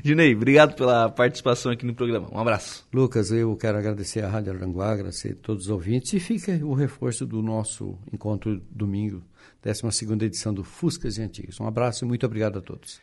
Junei, 0.04 0.34
obrigado 0.34 0.74
pela 0.74 1.08
participação 1.08 1.72
aqui 1.72 1.86
no 1.86 1.94
programa. 1.94 2.28
Um 2.30 2.38
abraço. 2.38 2.86
Lucas, 2.92 3.32
eu 3.32 3.56
quero 3.56 3.78
agradecer 3.78 4.22
a 4.22 4.28
Rádio 4.28 4.52
Aranguá, 4.52 4.92
agradecer 4.92 5.32
a 5.32 5.42
todos 5.42 5.64
os 5.64 5.70
ouvintes 5.70 6.12
e 6.12 6.20
fica 6.20 6.52
o 6.62 6.74
reforço 6.74 7.24
do 7.24 7.40
nosso 7.40 7.98
encontro 8.12 8.60
domingo, 8.70 9.22
12 9.62 10.04
edição 10.22 10.52
do 10.52 10.62
Fuscas 10.62 11.16
e 11.16 11.22
Antigos. 11.22 11.58
Um 11.58 11.66
abraço 11.66 12.04
e 12.04 12.06
muito 12.08 12.26
obrigado 12.26 12.58
a 12.58 12.62
todos. 12.62 13.00